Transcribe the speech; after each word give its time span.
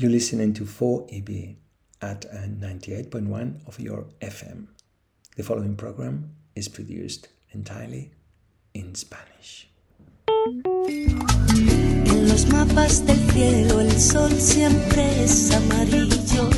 You're 0.00 0.12
listening 0.12 0.54
to 0.54 0.62
4EB 0.62 1.56
at 2.00 2.20
98.1 2.32 3.66
of 3.66 3.80
your 3.80 4.06
FM. 4.20 4.68
The 5.34 5.42
following 5.42 5.74
program 5.74 6.36
is 6.54 6.68
produced 6.68 7.26
entirely 7.50 8.12
in 8.74 8.94
Spanish. 8.94 9.68
En 12.06 12.28
los 12.28 12.46
mapas 12.46 13.04
del 13.08 13.18
cielo 13.32 13.80
el 13.80 13.90
sol 13.98 14.30
siempre 14.30 15.24
es 15.24 15.50
amarillo 15.50 16.48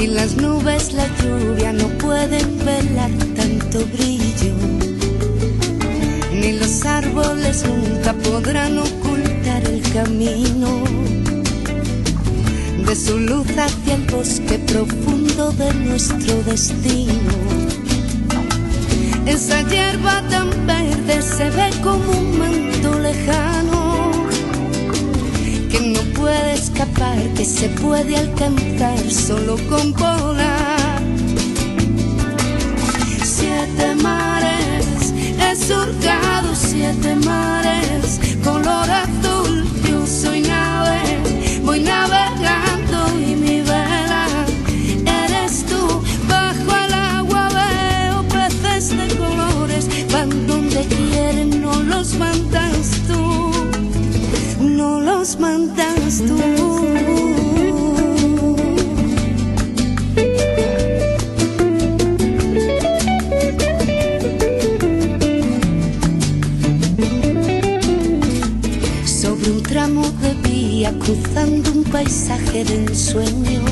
y 0.00 0.06
las 0.06 0.36
nubes 0.36 0.94
la 0.94 1.06
lluvia 1.18 1.74
no 1.74 1.88
pueden 1.98 2.56
velar 2.64 3.10
tanto 3.36 3.84
brillo 3.92 4.54
ni 6.32 6.52
los 6.58 6.86
árboles 6.86 7.66
nunca 7.66 8.14
podrán 8.14 8.78
ocultar 8.78 9.62
el 9.66 9.82
camino 9.92 11.03
de 12.86 12.96
su 12.96 13.18
luz 13.18 13.46
hacia 13.56 13.94
el 13.94 14.02
bosque 14.02 14.58
profundo 14.58 15.52
de 15.52 15.72
nuestro 15.74 16.42
destino. 16.42 17.32
Esa 19.26 19.62
hierba 19.68 20.22
tan 20.28 20.50
verde 20.66 21.22
se 21.22 21.50
ve 21.50 21.70
como 21.82 22.10
un 22.12 22.38
manto 22.38 22.98
lejano 22.98 24.10
que 25.70 25.80
no 25.80 26.00
puede 26.20 26.54
escapar, 26.54 27.18
que 27.34 27.44
se 27.44 27.68
puede 27.68 28.16
alcanzar 28.16 28.98
solo 29.10 29.56
con 29.68 29.92
volar. 29.92 31.02
Siete 33.24 33.94
mares, 34.02 35.12
he 35.40 35.56
surcado 35.56 36.54
siete 36.54 37.14
mares, 37.16 38.20
color 38.42 38.90
azul, 38.90 39.64
yo 39.88 40.06
soy 40.06 40.40
nave, 40.42 41.00
voy 41.62 41.80
navegando 41.80 42.23
los 52.14 52.18
mandas 52.18 52.90
tú, 53.08 54.64
no 54.64 55.00
los 55.00 55.38
mandas 55.38 56.22
tú. 56.26 56.38
sobre 69.06 69.50
un 69.50 69.62
tramo 69.62 70.02
de 70.20 70.34
vía 70.48 70.92
cruzando 70.98 71.72
un 71.72 71.84
paisaje 71.84 72.64
de 72.64 72.74
ensueño. 72.84 73.62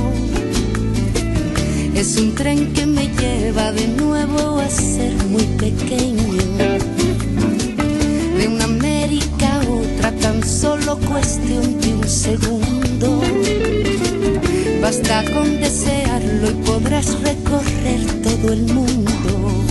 Es 1.95 2.17
un 2.17 2.35
tren 2.35 2.73
que 2.73 2.87
me 2.87 3.09
lleva 3.09 3.73
de 3.73 3.87
nuevo 3.89 4.59
a 4.59 4.69
ser 4.69 5.15
muy 5.27 5.45
pequeño. 5.59 6.92
Solo 10.93 11.13
cuestión 11.13 11.81
de 11.81 11.95
un 11.95 12.09
segundo. 12.09 13.21
Basta 14.81 15.25
con 15.33 15.61
desearlo 15.61 16.51
y 16.51 16.55
podrás 16.65 17.21
recorrer 17.21 18.01
todo 18.23 18.53
el 18.53 18.63
mundo. 18.65 19.65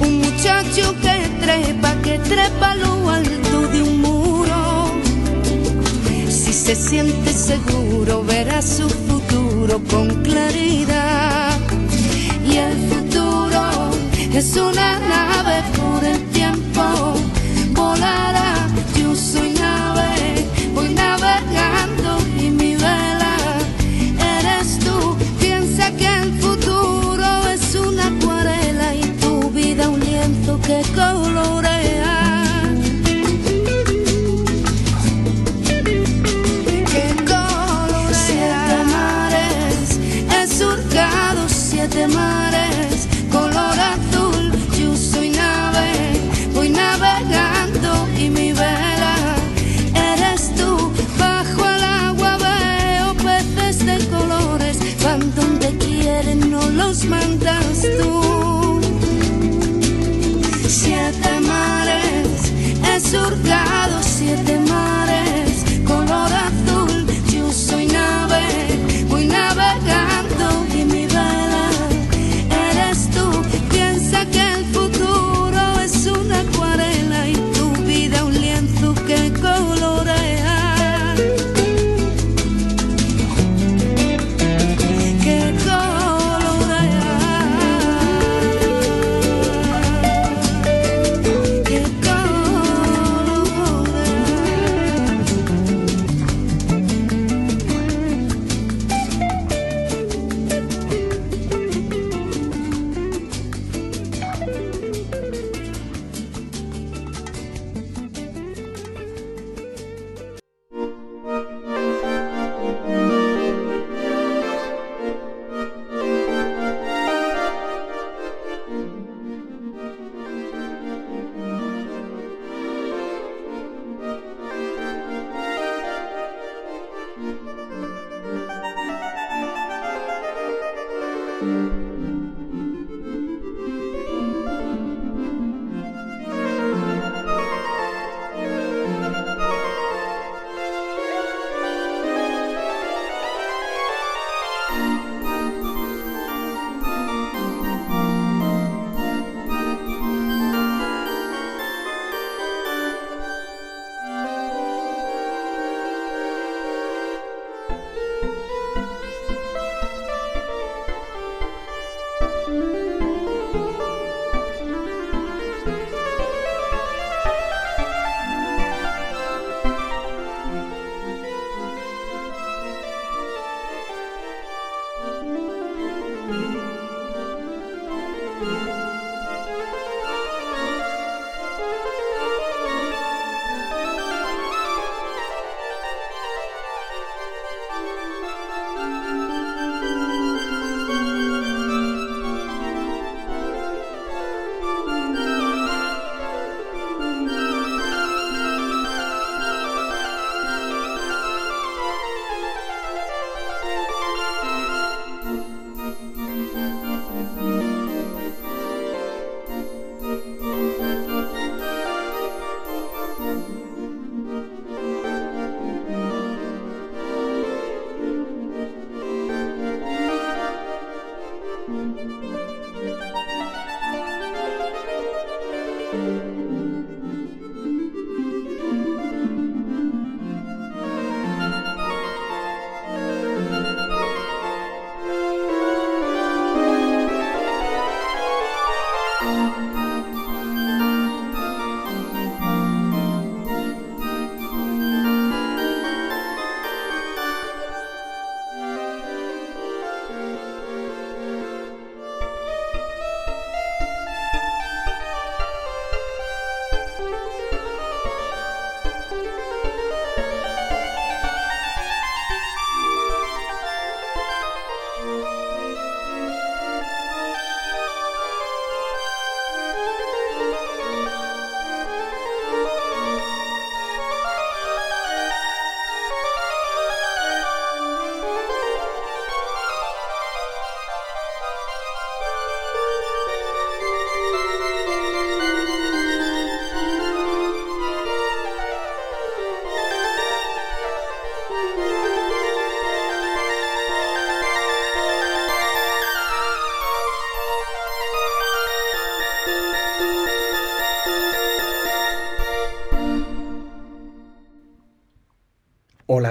Un 0.00 0.18
muchacho 0.18 0.94
que 1.00 1.28
trepa, 1.40 1.94
que 2.02 2.18
trepa 2.18 2.74
lo 2.76 3.10
alto 3.10 3.68
de 3.72 3.82
un 3.82 4.00
muro. 4.02 4.92
Si 6.28 6.52
se 6.52 6.74
siente 6.74 7.32
seguro, 7.32 8.22
verá 8.24 8.60
su 8.62 8.88
futuro 8.88 9.80
con 9.90 10.22
claridad. 10.22 11.58
Y 12.46 12.56
el 12.56 12.76
futuro 12.90 13.90
es 14.32 14.56
una 14.56 14.98
nave 14.98 15.62
por 15.76 16.04
el 16.04 16.22
tiempo. 16.30 17.15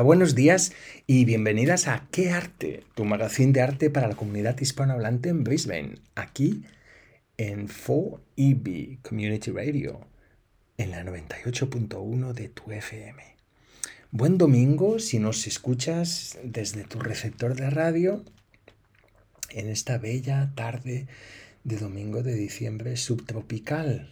Buenos 0.01 0.35
días 0.35 0.73
y 1.07 1.25
bienvenidas 1.25 1.87
a 1.87 2.07
¿Qué 2.11 2.31
arte? 2.31 2.83
Tu 2.95 3.05
magazine 3.05 3.53
de 3.53 3.61
arte 3.61 3.89
para 3.89 4.07
la 4.07 4.15
comunidad 4.15 4.59
hispanohablante 4.59 5.29
en 5.29 5.43
Brisbane, 5.43 5.95
aquí 6.15 6.63
en 7.37 7.67
4EB 7.67 9.01
Community 9.01 9.51
Radio, 9.51 10.01
en 10.77 10.91
la 10.91 11.03
98.1 11.03 12.33
de 12.33 12.49
tu 12.49 12.71
FM. 12.71 13.23
Buen 14.11 14.37
domingo 14.37 14.99
si 14.99 15.19
nos 15.19 15.47
escuchas 15.47 16.37
desde 16.43 16.83
tu 16.83 16.99
receptor 16.99 17.55
de 17.55 17.69
radio 17.69 18.23
en 19.51 19.69
esta 19.69 19.97
bella 19.97 20.51
tarde 20.55 21.07
de 21.63 21.77
domingo 21.77 22.21
de 22.21 22.33
diciembre 22.33 22.97
subtropical. 22.97 24.11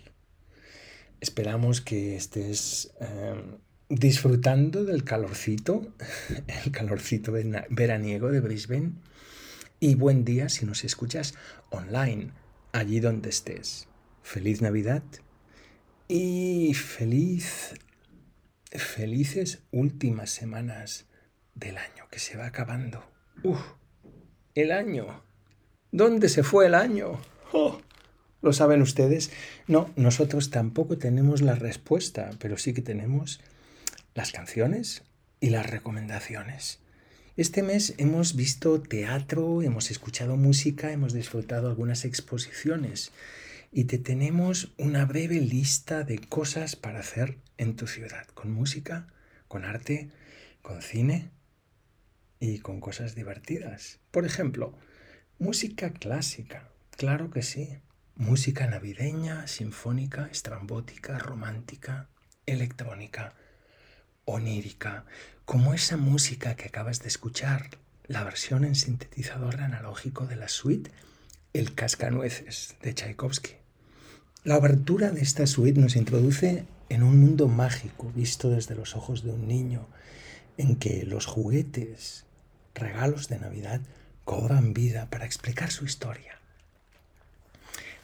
Esperamos 1.20 1.82
que 1.82 2.16
estés... 2.16 2.94
Eh, 3.02 3.58
disfrutando 3.90 4.84
del 4.86 5.04
calorcito, 5.04 5.88
el 6.66 6.72
calorcito 6.72 7.34
veraniego 7.70 8.32
de 8.32 8.40
Brisbane. 8.40 8.94
Y 9.80 9.96
buen 9.96 10.24
día 10.24 10.50
si 10.50 10.66
nos 10.66 10.84
escuchas 10.84 11.36
online, 11.70 12.32
allí 12.72 13.00
donde 13.00 13.30
estés. 13.30 13.88
Feliz 14.22 14.62
Navidad 14.62 15.04
y 16.08 16.74
feliz, 16.74 17.74
felices 18.72 19.62
últimas 19.72 20.30
semanas 20.30 21.06
del 21.56 21.78
año 21.78 22.08
que 22.10 22.20
se 22.20 22.38
va 22.38 22.46
acabando. 22.46 23.04
¡Uf! 23.44 23.60
El 24.56 24.72
año. 24.72 25.24
¿Dónde 25.92 26.30
se 26.30 26.44
fue 26.44 26.68
el 26.68 26.76
año? 26.76 27.20
¡Oh! 27.52 27.82
¿Lo 28.42 28.54
saben 28.54 28.82
ustedes? 28.82 29.32
No, 29.68 29.90
nosotros 29.96 30.50
tampoco 30.50 30.98
tenemos 30.98 31.42
la 31.42 31.56
respuesta, 31.56 32.30
pero 32.40 32.58
sí 32.58 32.74
que 32.74 32.82
tenemos 32.82 33.40
las 34.14 34.32
canciones 34.32 35.04
y 35.40 35.50
las 35.50 35.70
recomendaciones. 35.70 36.80
Este 37.36 37.64
mes 37.64 37.96
hemos 37.98 38.36
visto 38.36 38.80
teatro, 38.82 39.64
hemos 39.64 39.90
escuchado 39.90 40.38
música, 40.38 40.92
hemos 40.92 41.14
disfrutado 41.14 41.68
algunas 41.68 42.06
exposiciones 42.06 43.12
y 43.72 43.86
te 43.86 43.98
tenemos 43.98 44.72
una 44.78 45.06
breve 45.06 45.42
lista 45.42 46.04
de 46.04 46.20
cosas 46.20 46.76
para 46.76 47.00
hacer 47.00 47.40
en 47.58 47.76
tu 47.76 47.88
ciudad, 47.88 48.28
con 48.36 48.52
música, 48.52 49.08
con 49.48 49.66
arte, 49.66 50.12
con 50.62 50.84
cine 50.84 51.32
y 52.40 52.60
con 52.60 52.80
cosas 52.80 53.16
divertidas. 53.16 54.00
Por 54.12 54.26
ejemplo, 54.26 54.78
música 55.40 55.92
clásica, 55.92 56.70
claro 56.92 57.32
que 57.32 57.42
sí. 57.42 57.80
Música 58.16 58.68
navideña, 58.68 59.48
sinfónica, 59.48 60.28
estrambótica, 60.32 61.18
romántica, 61.18 62.10
electrónica 62.46 63.34
onírica, 64.26 65.06
como 65.46 65.74
esa 65.74 65.98
música 65.98 66.56
que 66.56 66.68
acabas 66.68 67.02
de 67.02 67.08
escuchar, 67.08 67.70
la 68.08 68.24
versión 68.24 68.66
en 68.66 68.76
sintetizador 68.76 69.62
analógico 69.62 70.26
de 70.26 70.36
la 70.36 70.50
suite 70.50 70.92
El 71.54 71.74
Cascanueces 71.74 72.76
de 72.82 72.94
Tchaikovsky. 72.94 73.52
La 74.44 74.56
abertura 74.56 75.12
de 75.12 75.22
esta 75.22 75.48
suite 75.48 75.80
nos 75.80 75.96
introduce 75.96 76.66
en 76.90 77.04
un 77.04 77.20
mundo 77.20 77.48
mágico 77.48 78.12
visto 78.14 78.50
desde 78.50 78.76
los 78.76 78.96
ojos 78.96 79.24
de 79.24 79.32
un 79.32 79.48
niño, 79.48 79.88
en 80.58 80.76
que 80.76 81.04
los 81.06 81.26
juguetes, 81.26 82.26
regalos 82.76 83.30
de 83.30 83.40
Navidad, 83.40 83.82
cobran 84.26 84.74
vida 84.74 85.10
para 85.10 85.26
explicar 85.26 85.72
su 85.72 85.86
historia. 85.86 86.40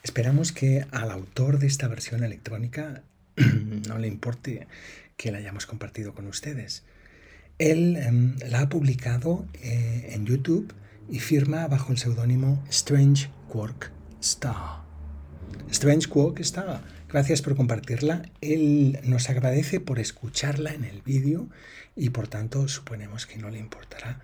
Esperamos 0.03 0.51
que 0.51 0.85
al 0.91 1.11
autor 1.11 1.59
de 1.59 1.67
esta 1.67 1.87
versión 1.87 2.23
electrónica 2.23 3.03
no 3.35 3.97
le 3.97 4.07
importe 4.07 4.67
que 5.19 5.33
la 5.33 5.39
hayamos 5.39 5.65
compartido 5.65 6.15
con 6.15 6.27
ustedes. 6.27 6.83
Él 7.57 7.97
em, 7.97 8.37
la 8.47 8.61
ha 8.61 8.69
publicado 8.69 9.45
eh, 9.61 10.11
en 10.13 10.25
YouTube 10.25 10.73
y 11.09 11.19
firma 11.19 11.67
bajo 11.67 11.91
el 11.91 11.97
seudónimo 11.97 12.63
Strange 12.69 13.29
Quark 13.49 13.91
Star. 14.21 14.79
Strange 15.69 16.07
Quark 16.07 16.39
Star, 16.39 16.81
gracias 17.09 17.41
por 17.41 17.57
compartirla. 17.57 18.21
Él 18.39 18.97
nos 19.03 19.29
agradece 19.29 19.81
por 19.81 19.99
escucharla 19.99 20.73
en 20.73 20.85
el 20.85 21.01
vídeo 21.01 21.49
y 21.97 22.11
por 22.11 22.29
tanto 22.29 22.69
suponemos 22.69 23.25
que 23.25 23.39
no 23.39 23.49
le 23.49 23.59
importará 23.59 24.21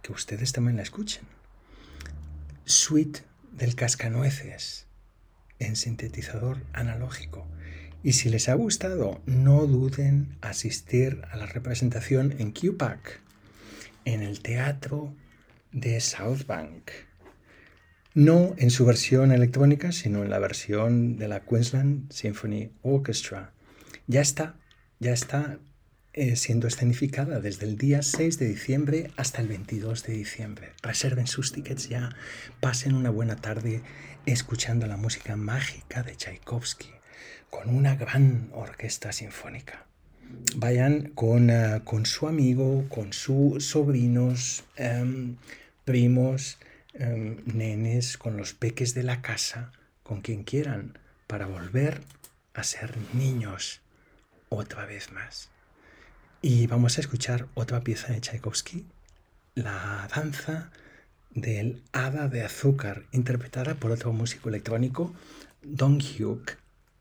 que 0.00 0.12
ustedes 0.12 0.52
también 0.52 0.76
la 0.76 0.82
escuchen. 0.82 1.24
Suite 2.64 3.20
del 3.52 3.74
cascanueces 3.74 4.86
en 5.58 5.76
sintetizador 5.76 6.62
analógico 6.72 7.46
y 8.02 8.12
si 8.12 8.28
les 8.28 8.48
ha 8.48 8.54
gustado, 8.54 9.20
no 9.26 9.66
duden 9.66 10.36
asistir 10.40 11.22
a 11.30 11.36
la 11.36 11.46
representación 11.46 12.34
en 12.38 12.52
QPAC, 12.52 13.20
en 14.04 14.22
el 14.22 14.40
teatro 14.40 15.14
de 15.72 16.00
South 16.00 16.46
Bank. 16.46 16.90
No 18.14 18.54
en 18.56 18.70
su 18.70 18.84
versión 18.84 19.32
electrónica, 19.32 19.92
sino 19.92 20.22
en 20.22 20.30
la 20.30 20.38
versión 20.38 21.16
de 21.18 21.28
la 21.28 21.40
Queensland 21.40 22.10
Symphony 22.12 22.70
Orchestra. 22.82 23.52
Ya 24.06 24.20
está, 24.20 24.56
ya 24.98 25.12
está 25.12 25.58
eh, 26.14 26.36
siendo 26.36 26.66
escenificada 26.66 27.40
desde 27.40 27.66
el 27.66 27.76
día 27.76 28.02
6 28.02 28.38
de 28.38 28.48
diciembre 28.48 29.10
hasta 29.16 29.42
el 29.42 29.48
22 29.48 30.04
de 30.04 30.14
diciembre. 30.14 30.72
Reserven 30.82 31.26
sus 31.26 31.52
tickets 31.52 31.88
ya, 31.88 32.10
pasen 32.60 32.94
una 32.94 33.10
buena 33.10 33.36
tarde 33.36 33.82
escuchando 34.24 34.86
la 34.86 34.96
música 34.96 35.36
mágica 35.36 36.02
de 36.02 36.16
Tchaikovsky 36.16 36.97
con 37.50 37.74
una 37.74 37.96
gran 37.96 38.50
orquesta 38.52 39.12
sinfónica. 39.12 39.86
Vayan 40.56 41.10
con, 41.14 41.50
eh, 41.50 41.80
su 42.04 42.28
amigo, 42.28 42.86
con 42.88 43.12
sus 43.12 43.64
sobrinos, 43.64 44.64
em, 44.76 45.36
primos, 45.84 46.58
em, 46.94 47.38
nenes, 47.46 48.18
con 48.18 48.36
los 48.36 48.52
peques 48.54 48.94
de 48.94 49.02
la 49.02 49.22
casa, 49.22 49.72
con 50.02 50.20
quien 50.20 50.44
quieran, 50.44 50.98
para 51.26 51.46
volver 51.46 52.02
a 52.54 52.62
ser 52.62 52.94
niños 53.14 53.80
otra 54.48 54.84
vez 54.86 55.12
más. 55.12 55.50
Y 56.42 56.66
vamos 56.66 56.98
a 56.98 57.00
escuchar 57.00 57.46
otra 57.54 57.80
pieza 57.80 58.12
de 58.12 58.20
Tchaikovsky, 58.20 58.86
la 59.54 60.08
danza 60.14 60.70
del 61.30 61.82
hada 61.92 62.28
de 62.28 62.44
azúcar, 62.44 63.04
interpretada 63.12 63.74
por 63.74 63.90
otro 63.90 64.12
músico 64.12 64.48
electrónico, 64.48 65.14
Don 65.62 65.96
Hugh 65.96 66.44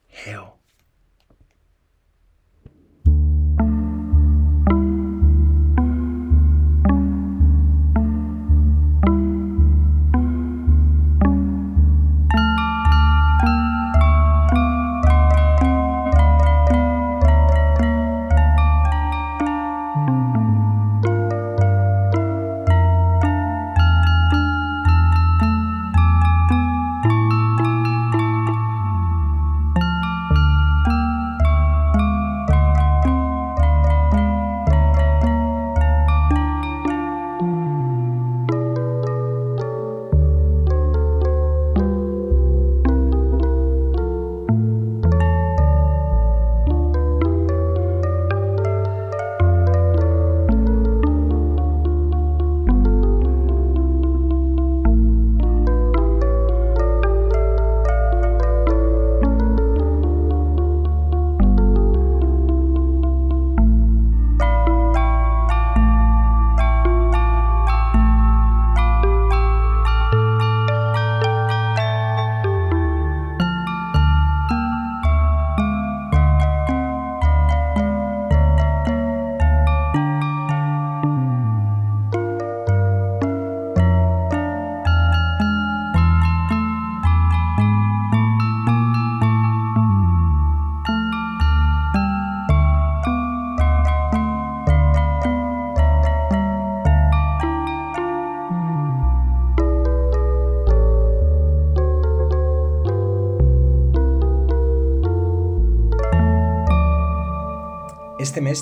hell. 0.09 0.56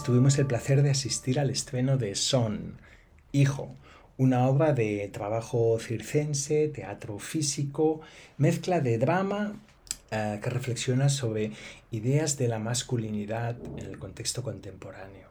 Tuvimos 0.04 0.38
el 0.38 0.48
placer 0.48 0.82
de 0.82 0.90
asistir 0.90 1.40
al 1.40 1.50
estreno 1.50 1.98
de 1.98 2.16
Son, 2.16 2.78
Hijo, 3.32 3.76
una 4.18 4.48
obra 4.48 4.74
de 4.74 5.10
trabajo 5.12 5.78
circense, 5.80 6.70
teatro 6.70 7.20
físico, 7.20 8.02
mezcla 8.38 8.80
de 8.80 8.98
drama 8.98 9.60
eh, 10.12 10.40
que 10.42 10.50
reflexiona 10.50 11.10
sobre 11.10 11.52
ideas 11.92 12.38
de 12.38 12.48
la 12.48 12.60
masculinidad 12.60 13.58
en 13.78 13.86
el 13.86 14.00
contexto 14.00 14.42
contemporáneo. 14.44 15.28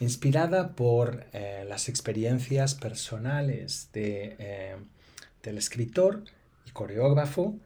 Inspirada 0.00 0.72
por 0.72 1.24
eh, 1.32 1.64
las 1.68 1.88
experiencias 1.88 2.74
personales 2.74 3.88
eh, 3.94 4.76
del 5.42 5.58
escritor 5.58 6.24
y 6.66 6.70
coreógrafo, 6.72 7.56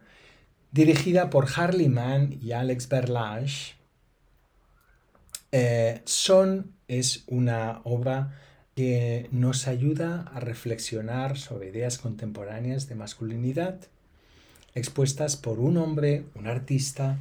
dirigida 0.72 1.30
por 1.30 1.46
Harley 1.54 1.88
Mann 1.88 2.38
y 2.42 2.52
Alex 2.52 2.88
Berlage, 2.88 3.76
Son 6.04 6.72
es 6.88 7.24
una 7.26 7.80
obra 7.84 8.34
que 8.74 9.28
nos 9.32 9.68
ayuda 9.68 10.30
a 10.34 10.40
reflexionar 10.40 11.38
sobre 11.38 11.68
ideas 11.68 11.98
contemporáneas 11.98 12.88
de 12.88 12.94
masculinidad 12.94 13.78
expuestas 14.76 15.36
por 15.36 15.58
un 15.58 15.78
hombre, 15.78 16.24
un 16.34 16.46
artista, 16.46 17.18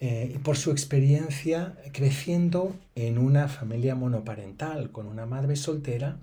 eh, 0.00 0.32
y 0.34 0.38
por 0.38 0.56
su 0.56 0.70
experiencia 0.70 1.76
creciendo 1.92 2.74
en 2.94 3.18
una 3.18 3.48
familia 3.48 3.94
monoparental 3.94 4.90
con 4.90 5.06
una 5.06 5.26
madre 5.26 5.56
soltera 5.56 6.18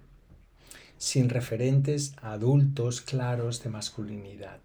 sin 0.98 1.30
referentes 1.30 2.14
adultos 2.22 3.02
claros 3.02 3.64
de 3.64 3.70
masculinidad, 3.70 4.60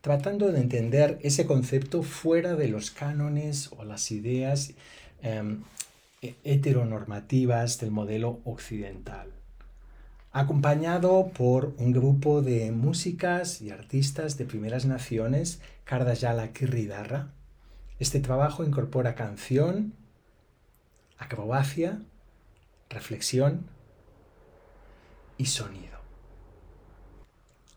tratando 0.00 0.50
de 0.50 0.60
entender 0.60 1.18
ese 1.22 1.46
concepto 1.46 2.02
fuera 2.02 2.54
de 2.54 2.68
los 2.68 2.90
cánones 2.90 3.70
o 3.76 3.84
las 3.84 4.10
ideas 4.10 4.72
em, 5.22 5.62
heteronormativas 6.22 7.80
del 7.80 7.90
modelo 7.90 8.40
occidental. 8.44 9.32
Acompañado 10.30 11.30
por 11.34 11.74
un 11.78 11.92
grupo 11.92 12.40
de 12.40 12.70
músicas 12.72 13.60
y 13.60 13.70
artistas 13.70 14.38
de 14.38 14.46
primeras 14.46 14.86
naciones, 14.86 15.60
Kardayala 15.84 16.52
Kirridarra, 16.52 17.32
este 17.98 18.20
trabajo 18.20 18.64
incorpora 18.64 19.14
canción, 19.14 19.94
acrobacia, 21.18 22.00
reflexión 22.88 23.66
y 25.36 25.46
sonido. 25.46 25.91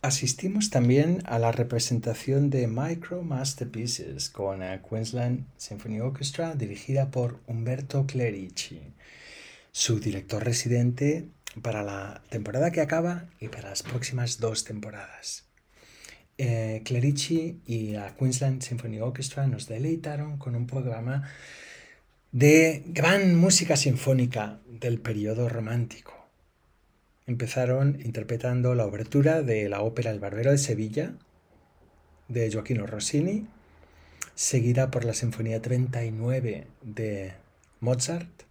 Asistimos 0.06 0.70
también 0.70 1.24
a 1.26 1.40
la 1.40 1.52
representación 1.52 2.52
de 2.52 2.68
Micro 2.68 3.24
Masterpieces 3.24 4.30
con 4.30 4.60
la 4.60 4.80
Queensland 4.84 5.48
Symphony 5.58 6.00
Orchestra 6.00 6.54
dirigida 6.54 7.10
por 7.10 7.40
Umberto 7.48 8.06
Clerici, 8.06 8.80
su 9.72 10.00
director 10.00 10.46
residente 10.46 11.26
para 11.64 11.82
la 11.82 12.22
temporada 12.30 12.70
que 12.70 12.82
acaba 12.82 13.26
y 13.40 13.48
para 13.48 13.72
las 13.72 13.82
próximas 13.82 14.40
dos 14.40 14.64
temporadas. 14.64 15.46
Eh, 16.38 16.84
Clerici 16.86 17.62
y 17.66 17.94
la 17.94 18.14
Queensland 18.16 18.62
Symphony 18.62 19.00
Orchestra 19.00 19.48
nos 19.48 19.68
deleitaron 19.68 20.38
con 20.38 20.56
un 20.56 20.68
programa 20.68 21.28
de 22.32 22.84
gran 22.86 23.36
música 23.36 23.76
sinfónica 23.76 24.60
del 24.70 25.00
periodo 25.00 25.50
romántico 25.50 26.15
empezaron 27.28 28.00
interpretando 28.04 28.76
la 28.76 28.86
obertura 28.86 29.42
de 29.42 29.68
la 29.70 29.82
ópera 29.82 30.12
El 30.12 30.20
Barbero 30.20 30.52
de 30.52 30.58
Sevilla 30.58 31.14
de 32.28 32.52
Joaquino 32.52 32.86
Rossini, 32.86 33.48
seguida 34.36 34.92
por 34.92 35.06
la 35.06 35.14
Sinfonía 35.14 35.62
39 35.62 36.68
de 36.82 37.34
Mozart 37.80 38.44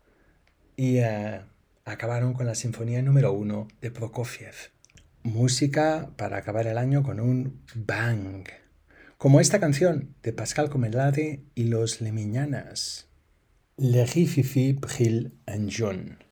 y 0.77 0.99
eh, 0.99 1.41
acabaron 1.85 2.35
con 2.35 2.47
la 2.47 2.55
Sinfonía 2.55 3.03
número 3.03 3.33
1 3.33 3.69
de 3.81 3.91
Prokofiev. 3.91 4.55
Música 5.23 6.11
para 6.17 6.39
acabar 6.39 6.67
el 6.67 6.79
año 6.79 7.03
con 7.03 7.21
un 7.21 7.61
bang, 7.75 8.45
como 9.17 9.41
esta 9.41 9.59
canción 9.59 10.15
de 10.23 10.33
Pascal 10.33 10.69
Comelade 10.69 11.41
y 11.55 11.65
los 11.65 12.01
Lemiñanas, 12.01 13.09
Le 13.77 14.05
Rififi 14.05 14.75
Brille 14.75 15.33
en 15.47 15.71
Jaune. 15.71 16.24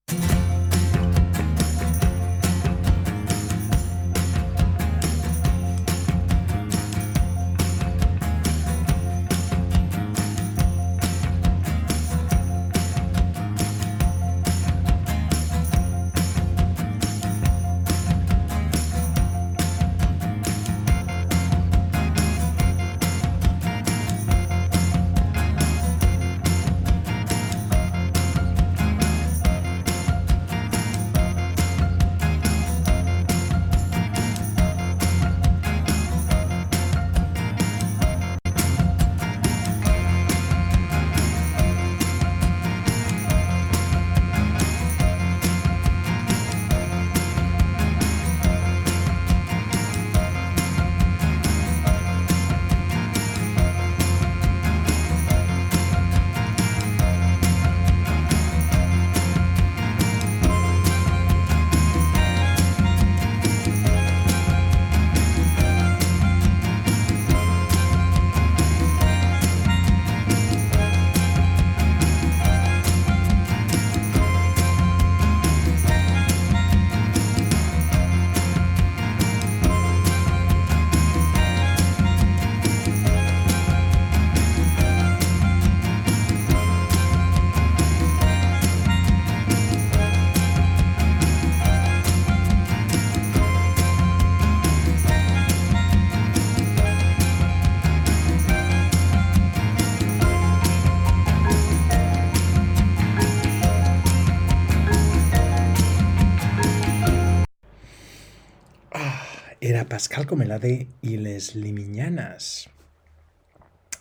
Pascal 110.03 110.27
Comelade 110.27 110.89
y 111.01 111.17
les 111.17 111.55
Limiñanas. 111.55 112.69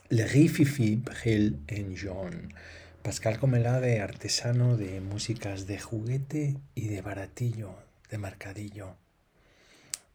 Le 0.09 0.25
Rififi 0.25 0.95
Bril 0.95 1.59
en 1.67 1.95
John. 1.95 2.55
Pascal 3.03 3.37
Comelade, 3.37 4.01
artesano 4.01 4.77
de 4.77 4.99
músicas 4.99 5.67
de 5.67 5.77
juguete 5.77 6.57
y 6.73 6.87
de 6.87 7.03
baratillo, 7.03 7.75
de 8.09 8.17
mercadillo. 8.17 8.95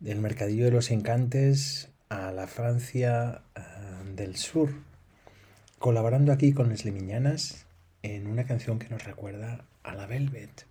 Del 0.00 0.20
mercadillo 0.20 0.64
de 0.64 0.72
los 0.72 0.90
encantes 0.90 1.88
a 2.08 2.32
la 2.32 2.48
Francia 2.48 3.42
eh, 3.54 3.60
del 4.16 4.34
sur. 4.34 4.70
Colaborando 5.78 6.32
aquí 6.32 6.52
con 6.52 6.68
les 6.68 6.84
Limiñanas 6.84 7.66
en 8.02 8.26
una 8.26 8.44
canción 8.44 8.80
que 8.80 8.88
nos 8.88 9.04
recuerda 9.04 9.64
a 9.84 9.94
la 9.94 10.06
Velvet. 10.06 10.66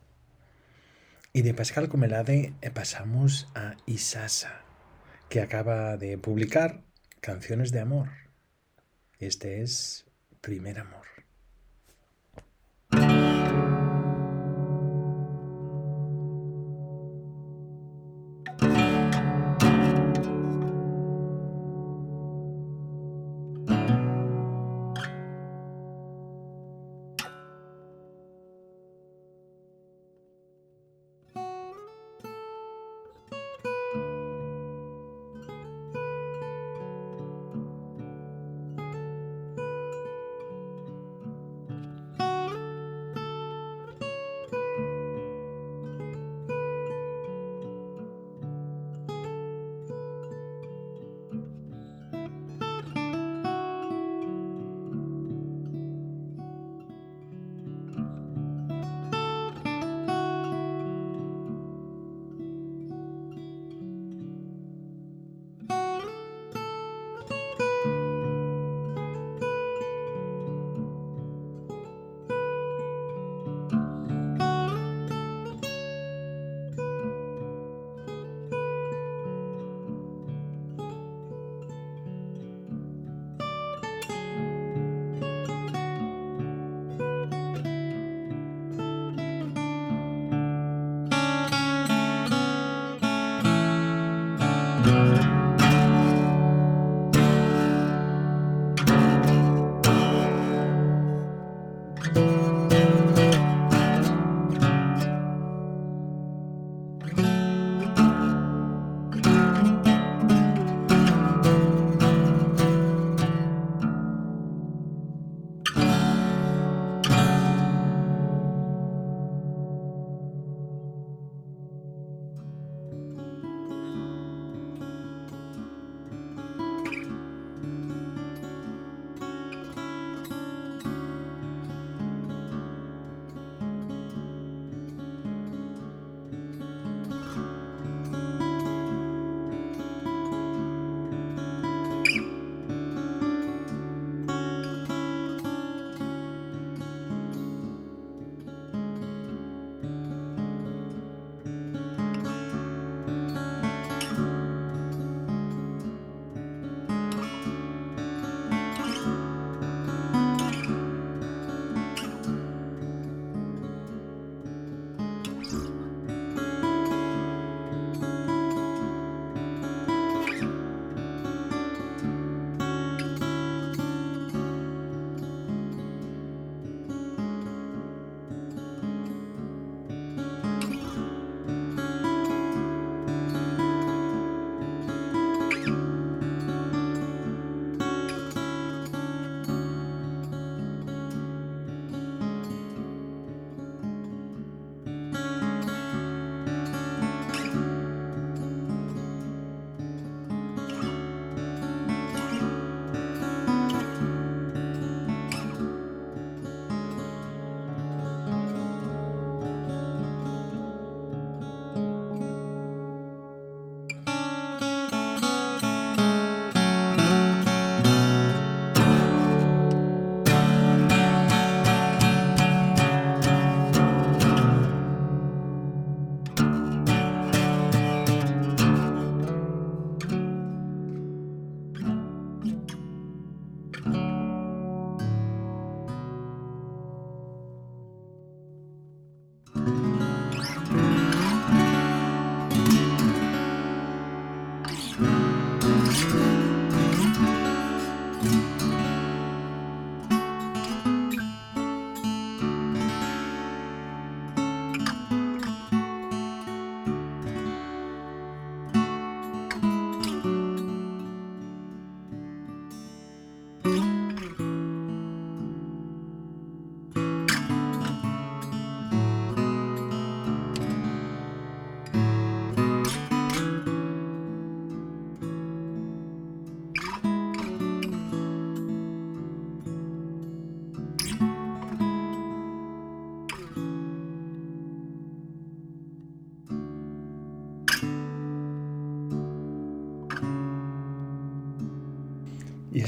Y 1.31 1.43
de 1.43 1.53
Pascal 1.53 1.87
Comelade 1.87 2.51
eh, 2.61 2.69
pasamos 2.69 3.47
a 3.55 3.77
Isasa 3.85 4.64
que 5.29 5.41
acaba 5.41 5.97
de 5.97 6.17
publicar 6.17 6.83
Canciones 7.21 7.71
de 7.71 7.79
Amor. 7.79 8.09
Este 9.19 9.61
es 9.61 10.05
Primer 10.41 10.79
Amor. 10.79 11.04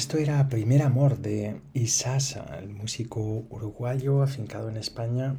Esto 0.07 0.19
era 0.19 0.47
Primer 0.47 0.83
Amor 0.83 1.17
de 1.17 1.59
Isasa, 1.73 2.59
el 2.63 2.69
músico 2.69 3.19
uruguayo 3.49 4.21
afincado 4.21 4.69
en 4.69 4.77
España 4.77 5.35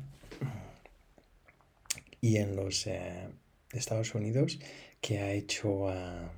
y 2.21 2.37
en 2.37 2.55
los 2.55 2.87
eh, 2.87 3.31
Estados 3.73 4.15
Unidos, 4.15 4.59
que 5.01 5.21
ha 5.21 5.33
hecho 5.33 5.89
ah, 5.89 6.31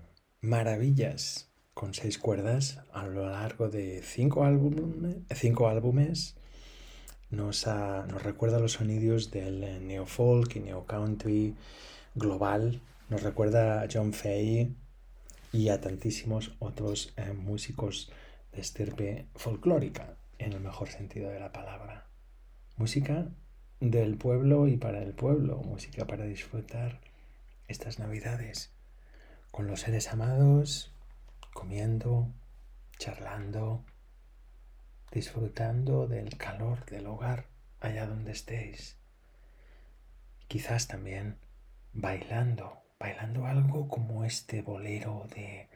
maravillas 0.43 1.49
con 1.75 1.93
seis 1.93 2.19
cuerdas 2.19 2.79
a 2.93 3.09
lo 3.09 3.29
largo 3.29 3.69
de 3.69 4.01
cinco, 4.05 4.45
álbumes. 4.45 6.37
Nos, 7.31 7.67
nos 7.67 8.23
recuerda 8.23 8.61
los 8.61 8.75
sonidos 8.75 9.33
del 9.33 9.85
neofolk 9.89 10.55
y 10.55 10.61
neocountry 10.61 11.57
global. 12.15 12.81
Nos 13.09 13.25
recuerda 13.25 13.83
a 13.83 13.89
John 13.93 14.13
Fay 14.13 14.73
y 15.53 15.69
a 15.69 15.81
tantísimos 15.81 16.57
otros 16.59 17.13
eh, 17.17 17.33
músicos 17.33 18.13
de 18.53 18.61
estirpe 18.61 19.27
folclórica, 19.35 20.17
en 20.39 20.53
el 20.53 20.61
mejor 20.61 20.89
sentido 20.89 21.31
de 21.31 21.41
la 21.41 21.53
palabra. 21.53 22.07
Música 22.77 23.29
del 23.81 24.17
pueblo 24.17 24.69
y 24.69 24.77
para 24.77 25.03
el 25.03 25.13
pueblo, 25.13 25.59
música 25.59 26.07
para 26.07 26.25
disfrutar 26.25 27.01
estas 27.69 27.99
navidades 27.99 28.73
con 29.51 29.67
los 29.67 29.81
seres 29.81 30.13
amados, 30.13 30.93
comiendo, 31.53 32.33
charlando, 32.99 33.85
disfrutando 35.11 36.07
del 36.07 36.37
calor 36.37 36.85
del 36.87 37.07
hogar 37.07 37.47
allá 37.81 38.07
donde 38.07 38.33
estéis. 38.33 38.97
Quizás 40.47 40.87
también 40.87 41.39
bailando, 41.93 42.80
bailando 43.01 43.47
algo 43.47 43.89
como 43.89 44.25
este 44.25 44.61
bolero 44.61 45.27
de 45.35 45.69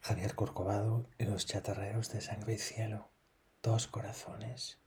Javier 0.00 0.34
Corcovado 0.36 1.04
y 1.18 1.24
los 1.24 1.44
chatarreros 1.44 2.12
de 2.12 2.20
sangre 2.20 2.54
y 2.54 2.58
cielo, 2.58 3.10
dos 3.62 3.88
corazones. 3.88 4.78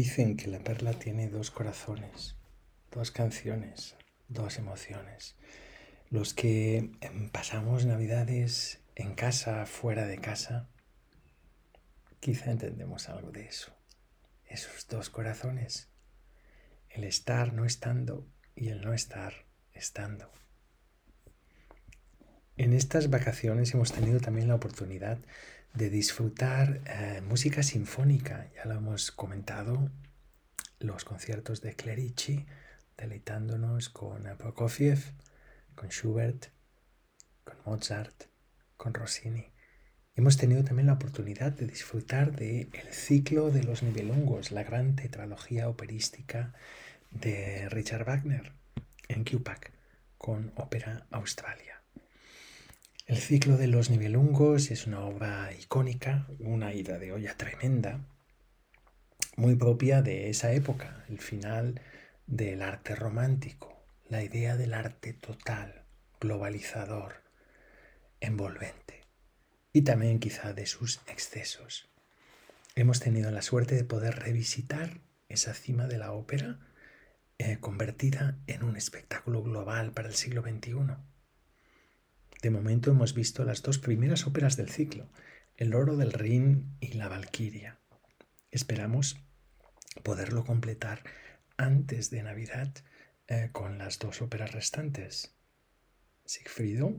Dicen 0.00 0.36
que 0.36 0.46
la 0.46 0.60
perla 0.60 0.92
tiene 0.92 1.28
dos 1.28 1.50
corazones, 1.50 2.36
dos 2.92 3.10
canciones, 3.10 3.96
dos 4.28 4.56
emociones. 4.56 5.34
Los 6.08 6.34
que 6.34 6.92
em, 7.00 7.30
pasamos 7.30 7.84
navidades 7.84 8.80
en 8.94 9.16
casa, 9.16 9.66
fuera 9.66 10.06
de 10.06 10.18
casa, 10.18 10.68
quizá 12.20 12.52
entendemos 12.52 13.08
algo 13.08 13.32
de 13.32 13.46
eso. 13.46 13.76
Esos 14.46 14.86
dos 14.86 15.10
corazones, 15.10 15.88
el 16.90 17.02
estar 17.02 17.52
no 17.52 17.64
estando 17.64 18.24
y 18.54 18.68
el 18.68 18.82
no 18.82 18.94
estar 18.94 19.46
estando. 19.72 20.30
En 22.56 22.72
estas 22.72 23.10
vacaciones 23.10 23.74
hemos 23.74 23.90
tenido 23.90 24.20
también 24.20 24.46
la 24.46 24.54
oportunidad 24.54 25.18
de 25.78 25.90
disfrutar 25.90 26.82
eh, 26.86 27.22
música 27.22 27.62
sinfónica. 27.62 28.50
Ya 28.56 28.64
lo 28.64 28.74
hemos 28.74 29.12
comentado, 29.12 29.88
los 30.80 31.04
conciertos 31.04 31.60
de 31.60 31.76
Clerici, 31.76 32.46
deleitándonos 32.96 33.88
con 33.88 34.24
Prokofiev, 34.38 34.98
con 35.76 35.90
Schubert, 35.90 36.46
con 37.44 37.56
Mozart, 37.64 38.24
con 38.76 38.92
Rossini. 38.92 39.52
Hemos 40.16 40.36
tenido 40.36 40.64
también 40.64 40.88
la 40.88 40.94
oportunidad 40.94 41.52
de 41.52 41.68
disfrutar 41.68 42.34
del 42.34 42.70
el 42.74 42.92
ciclo 42.92 43.50
de 43.50 43.62
los 43.62 43.84
nivelungos, 43.84 44.50
la 44.50 44.64
gran 44.64 44.96
tetralogía 44.96 45.68
operística 45.68 46.54
de 47.12 47.68
Richard 47.68 48.04
Wagner 48.04 48.52
en 49.06 49.22
QPAC 49.22 49.70
con 50.16 50.52
Ópera 50.56 51.06
Australia. 51.12 51.77
El 53.08 53.16
ciclo 53.16 53.56
de 53.56 53.68
los 53.68 53.88
nivelungos 53.88 54.70
es 54.70 54.86
una 54.86 55.00
obra 55.00 55.50
icónica, 55.58 56.26
una 56.40 56.74
ida 56.74 56.98
de 56.98 57.10
olla 57.12 57.34
tremenda, 57.38 58.04
muy 59.34 59.56
propia 59.56 60.02
de 60.02 60.28
esa 60.28 60.52
época, 60.52 61.06
el 61.08 61.18
final 61.18 61.80
del 62.26 62.60
arte 62.60 62.94
romántico, 62.94 63.82
la 64.10 64.22
idea 64.22 64.58
del 64.58 64.74
arte 64.74 65.14
total, 65.14 65.86
globalizador, 66.20 67.22
envolvente, 68.20 69.06
y 69.72 69.80
también 69.80 70.18
quizá 70.18 70.52
de 70.52 70.66
sus 70.66 71.00
excesos. 71.06 71.88
Hemos 72.74 73.00
tenido 73.00 73.30
la 73.30 73.40
suerte 73.40 73.74
de 73.74 73.84
poder 73.84 74.16
revisitar 74.16 75.00
esa 75.30 75.54
cima 75.54 75.86
de 75.86 75.96
la 75.96 76.12
ópera 76.12 76.58
eh, 77.38 77.56
convertida 77.58 78.36
en 78.46 78.64
un 78.64 78.76
espectáculo 78.76 79.42
global 79.42 79.92
para 79.92 80.08
el 80.08 80.14
siglo 80.14 80.42
XXI 80.42 81.07
de 82.42 82.50
momento 82.50 82.90
hemos 82.90 83.14
visto 83.14 83.44
las 83.44 83.62
dos 83.62 83.78
primeras 83.78 84.26
óperas 84.26 84.56
del 84.56 84.68
ciclo, 84.68 85.08
El 85.56 85.74
oro 85.74 85.96
del 85.96 86.12
Rin 86.12 86.76
y 86.80 86.92
La 86.92 87.08
Valquiria. 87.08 87.80
Esperamos 88.50 89.16
poderlo 90.04 90.44
completar 90.44 91.02
antes 91.56 92.10
de 92.10 92.22
Navidad 92.22 92.72
eh, 93.26 93.50
con 93.52 93.78
las 93.78 93.98
dos 93.98 94.22
óperas 94.22 94.52
restantes, 94.52 95.34
Sigfrido 96.24 96.94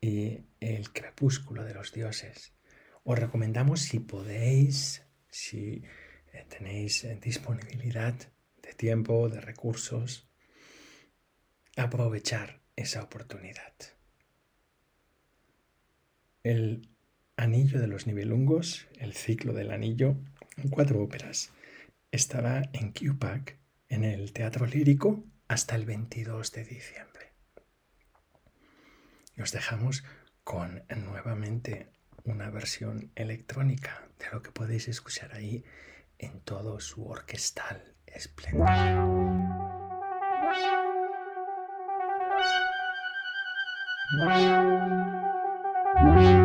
y 0.00 0.46
El 0.58 0.92
crepúsculo 0.92 1.64
de 1.64 1.74
los 1.74 1.92
dioses. 1.92 2.52
Os 3.04 3.18
recomendamos 3.18 3.80
si 3.80 4.00
podéis, 4.00 5.04
si 5.30 5.84
eh, 6.32 6.46
tenéis 6.48 7.04
eh, 7.04 7.18
disponibilidad 7.22 8.14
de 8.62 8.74
tiempo, 8.74 9.28
de 9.28 9.40
recursos, 9.40 10.28
aprovechar 11.76 12.60
esa 12.74 13.02
oportunidad. 13.02 13.99
El 16.42 16.88
Anillo 17.36 17.80
de 17.80 17.86
los 17.86 18.06
Nibelungos, 18.06 18.88
el 18.98 19.12
ciclo 19.12 19.52
del 19.52 19.70
anillo, 19.70 20.16
cuatro 20.70 21.02
óperas. 21.02 21.52
Estará 22.10 22.62
en 22.72 22.92
QPAC, 22.92 23.58
en 23.88 24.04
el 24.04 24.32
Teatro 24.32 24.64
Lírico, 24.66 25.22
hasta 25.48 25.76
el 25.76 25.84
22 25.84 26.52
de 26.52 26.64
diciembre. 26.64 27.32
Y 29.36 29.42
os 29.42 29.52
dejamos 29.52 30.02
con 30.42 30.82
nuevamente 30.96 31.90
una 32.24 32.48
versión 32.50 33.10
electrónica 33.14 34.08
de 34.18 34.26
lo 34.32 34.42
que 34.42 34.50
podéis 34.50 34.88
escuchar 34.88 35.34
ahí 35.34 35.64
en 36.18 36.40
todo 36.40 36.80
su 36.80 37.06
orquestal 37.06 37.94
esplendor. 38.06 38.68
Wagner 45.92 46.36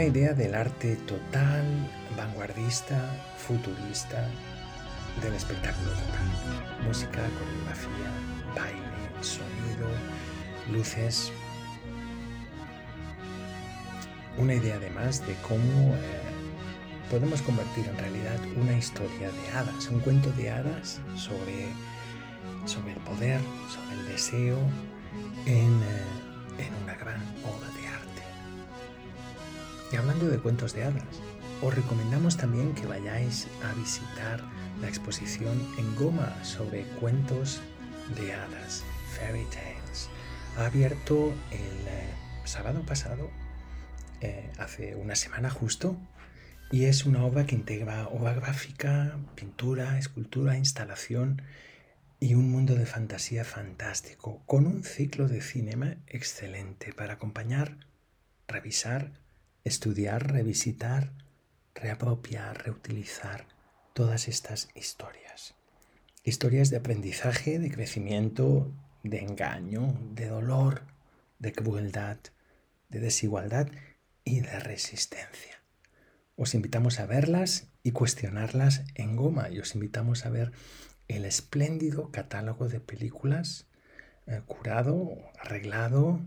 Una 0.00 0.08
idea 0.08 0.32
del 0.32 0.54
arte 0.54 0.96
total, 1.06 1.62
vanguardista, 2.16 2.98
futurista, 3.36 4.26
del 5.20 5.34
espectáculo 5.34 5.90
total. 5.90 6.86
Música, 6.86 7.20
coreografía, 7.38 8.10
baile, 8.56 9.22
sonido, 9.22 9.90
luces, 10.72 11.30
una 14.38 14.54
idea 14.54 14.76
además 14.76 15.20
de 15.26 15.34
cómo 15.46 15.94
eh, 15.94 15.98
podemos 17.10 17.42
convertir 17.42 17.86
en 17.86 17.98
realidad 17.98 18.38
una 18.58 18.72
historia 18.72 19.30
de 19.30 19.58
hadas, 19.58 19.86
un 19.88 20.00
cuento 20.00 20.32
de 20.32 20.48
hadas 20.48 20.98
sobre, 21.14 21.66
sobre 22.64 22.94
el 22.94 23.00
poder, 23.00 23.42
sobre 23.68 24.00
el 24.00 24.08
deseo 24.08 24.56
en, 25.44 25.82
eh, 25.82 26.66
en 26.66 26.82
una 26.84 26.94
Y 29.92 29.96
hablando 29.96 30.28
de 30.28 30.38
cuentos 30.38 30.72
de 30.74 30.84
hadas, 30.84 31.20
os 31.62 31.74
recomendamos 31.74 32.36
también 32.36 32.74
que 32.74 32.86
vayáis 32.86 33.48
a 33.64 33.74
visitar 33.74 34.40
la 34.80 34.88
exposición 34.88 35.58
en 35.78 35.96
Goma 35.96 36.44
sobre 36.44 36.84
cuentos 37.00 37.60
de 38.16 38.32
hadas, 38.32 38.84
Fairy 39.16 39.44
Tales. 39.46 40.08
Ha 40.56 40.66
abierto 40.66 41.32
el 41.50 41.88
eh, 41.88 42.14
sábado 42.44 42.82
pasado 42.82 43.30
eh, 44.20 44.50
hace 44.58 44.94
una 44.94 45.16
semana 45.16 45.50
justo 45.50 45.96
y 46.70 46.84
es 46.84 47.04
una 47.04 47.24
obra 47.24 47.46
que 47.46 47.56
integra 47.56 48.06
obra 48.08 48.34
gráfica, 48.34 49.18
pintura, 49.34 49.98
escultura, 49.98 50.56
instalación 50.56 51.42
y 52.20 52.34
un 52.34 52.50
mundo 52.50 52.74
de 52.74 52.86
fantasía 52.86 53.44
fantástico, 53.44 54.42
con 54.46 54.66
un 54.66 54.84
ciclo 54.84 55.26
de 55.26 55.40
cinema 55.40 55.96
excelente 56.06 56.92
para 56.92 57.14
acompañar, 57.14 57.78
revisar, 58.46 59.12
estudiar, 59.64 60.32
revisitar, 60.32 61.12
reapropiar, 61.74 62.64
reutilizar 62.64 63.46
todas 63.92 64.28
estas 64.28 64.68
historias. 64.74 65.54
Historias 66.24 66.70
de 66.70 66.76
aprendizaje, 66.76 67.58
de 67.58 67.70
crecimiento, 67.70 68.72
de 69.02 69.20
engaño, 69.20 69.98
de 70.12 70.28
dolor, 70.28 70.82
de 71.38 71.52
crueldad, 71.52 72.18
de 72.88 73.00
desigualdad 73.00 73.68
y 74.24 74.40
de 74.40 74.60
resistencia. 74.60 75.62
Os 76.36 76.54
invitamos 76.54 77.00
a 77.00 77.06
verlas 77.06 77.68
y 77.82 77.92
cuestionarlas 77.92 78.84
en 78.94 79.16
goma 79.16 79.50
y 79.50 79.58
os 79.58 79.74
invitamos 79.74 80.26
a 80.26 80.30
ver 80.30 80.52
el 81.08 81.24
espléndido 81.24 82.10
catálogo 82.10 82.68
de 82.68 82.80
películas 82.80 83.66
eh, 84.26 84.42
curado, 84.46 85.16
arreglado, 85.40 86.20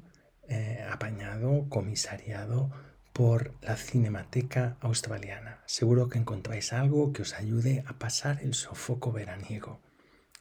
eh, 0.50 0.86
apañado, 0.92 1.68
comisariado 1.70 2.72
por 3.14 3.54
la 3.62 3.78
Cinemateca 3.78 4.78
Australiana. 4.82 5.62
Seguro 5.68 6.10
que 6.10 6.18
encontráis 6.18 6.74
algo 6.74 7.14
que 7.14 7.22
os 7.22 7.36
ayude 7.36 7.84
a 7.86 8.00
pasar 8.00 8.42
el 8.42 8.56
sofoco 8.56 9.12
veraniego 9.12 9.80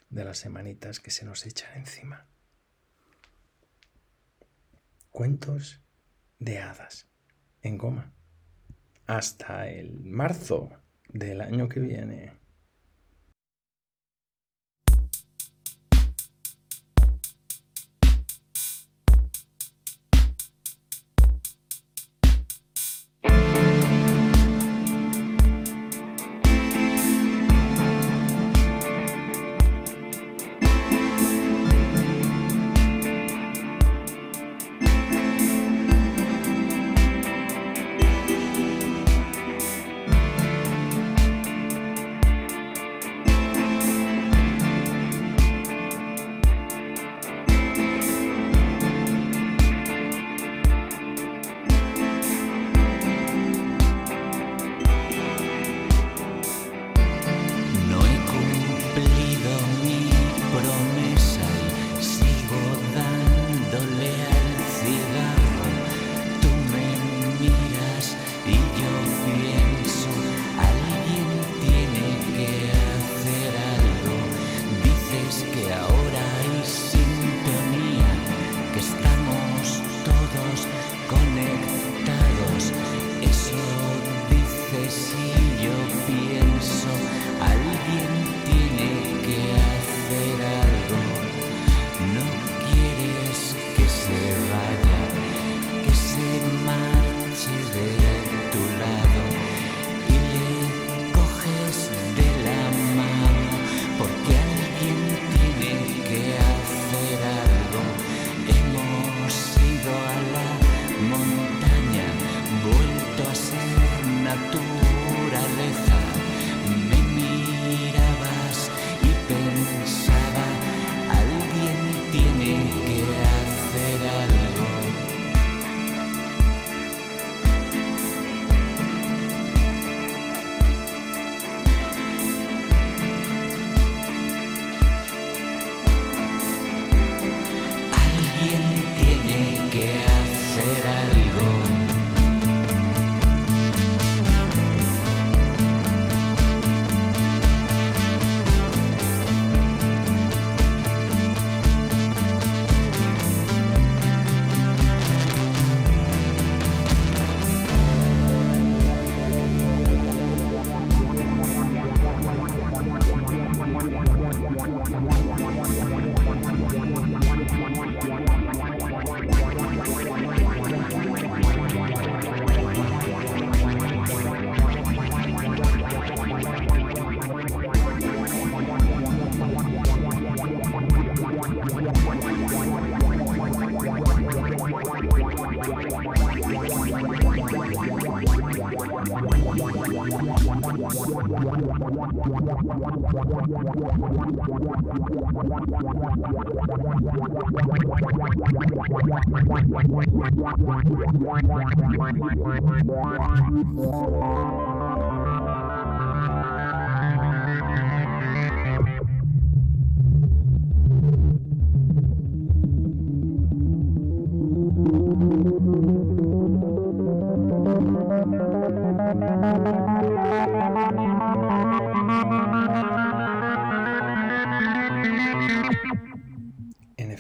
de 0.09 0.25
las 0.25 0.39
semanitas 0.39 0.99
que 0.99 1.11
se 1.11 1.27
nos 1.27 1.45
echan 1.45 1.71
encima. 1.77 2.27
Cuentos 5.11 5.83
de 6.39 6.59
hadas 6.59 7.07
en 7.61 7.77
goma. 7.77 8.13
Hasta 9.07 9.69
el 9.69 10.01
marzo 10.01 10.71
del 11.09 11.43
año 11.43 11.69
que 11.69 11.81
viene. 11.81 12.33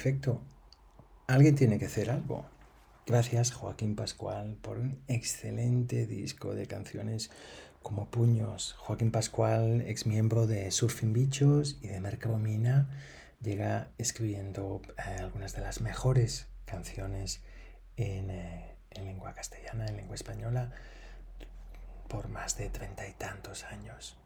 Perfecto. 0.03 0.43
alguien 1.29 1.55
tiene 1.55 1.79
que 1.79 1.85
hacer 1.85 2.11
algo. 2.11 2.45
Gracias 3.05 3.51
Joaquín 3.51 3.97
Pascual 3.97 4.57
por 4.63 4.79
un 4.79 5.03
excelente 5.09 6.07
disco 6.07 6.55
de 6.55 6.69
canciones 6.69 7.33
como 7.83 8.09
Puños. 8.09 8.75
Joaquín 8.79 9.11
Pascual, 9.11 9.81
ex 9.89 10.07
miembro 10.07 10.47
de 10.47 10.71
Surfing 10.71 11.13
Bichos 11.13 11.79
y 11.83 11.89
de 11.89 11.99
Mercabomina, 11.99 12.89
llega 13.43 13.91
escribiendo 13.99 14.83
eh, 14.99 15.17
algunas 15.19 15.53
de 15.53 15.63
las 15.63 15.81
mejores 15.81 16.47
canciones 16.65 17.43
en, 17.97 18.31
eh, 18.31 18.77
en 18.91 19.05
lengua 19.05 19.35
castellana, 19.35 19.87
en 19.87 19.97
lengua 19.97 20.15
española, 20.15 20.71
por 22.09 22.29
más 22.29 22.57
de 22.57 22.69
treinta 22.69 23.09
y 23.09 23.15
tantos 23.15 23.65
años. 23.65 24.17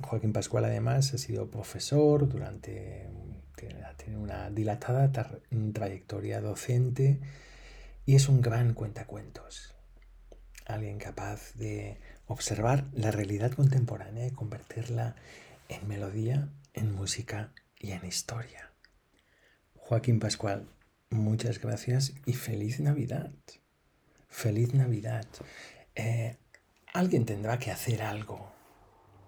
Joaquín 0.00 0.32
Pascual 0.32 0.64
además 0.64 1.12
ha 1.12 1.18
sido 1.18 1.50
profesor 1.50 2.26
durante, 2.26 3.06
tiene 3.98 4.16
una 4.16 4.48
dilatada 4.48 5.12
trayectoria 5.74 6.40
docente 6.40 7.20
y 8.08 8.14
es 8.14 8.30
un 8.30 8.40
gran 8.40 8.72
cuentacuentos. 8.72 9.76
Alguien 10.64 10.96
capaz 10.96 11.52
de 11.56 12.00
observar 12.26 12.86
la 12.94 13.10
realidad 13.10 13.52
contemporánea 13.52 14.26
y 14.26 14.30
convertirla 14.30 15.14
en 15.68 15.86
melodía, 15.86 16.48
en 16.72 16.94
música 16.94 17.52
y 17.78 17.90
en 17.90 18.06
historia. 18.06 18.72
Joaquín 19.74 20.20
Pascual, 20.20 20.70
muchas 21.10 21.60
gracias 21.60 22.14
y 22.24 22.32
feliz 22.32 22.80
Navidad. 22.80 23.30
Feliz 24.30 24.72
Navidad. 24.72 25.26
Eh, 25.94 26.38
alguien 26.94 27.26
tendrá 27.26 27.58
que 27.58 27.70
hacer 27.70 28.00
algo. 28.00 28.50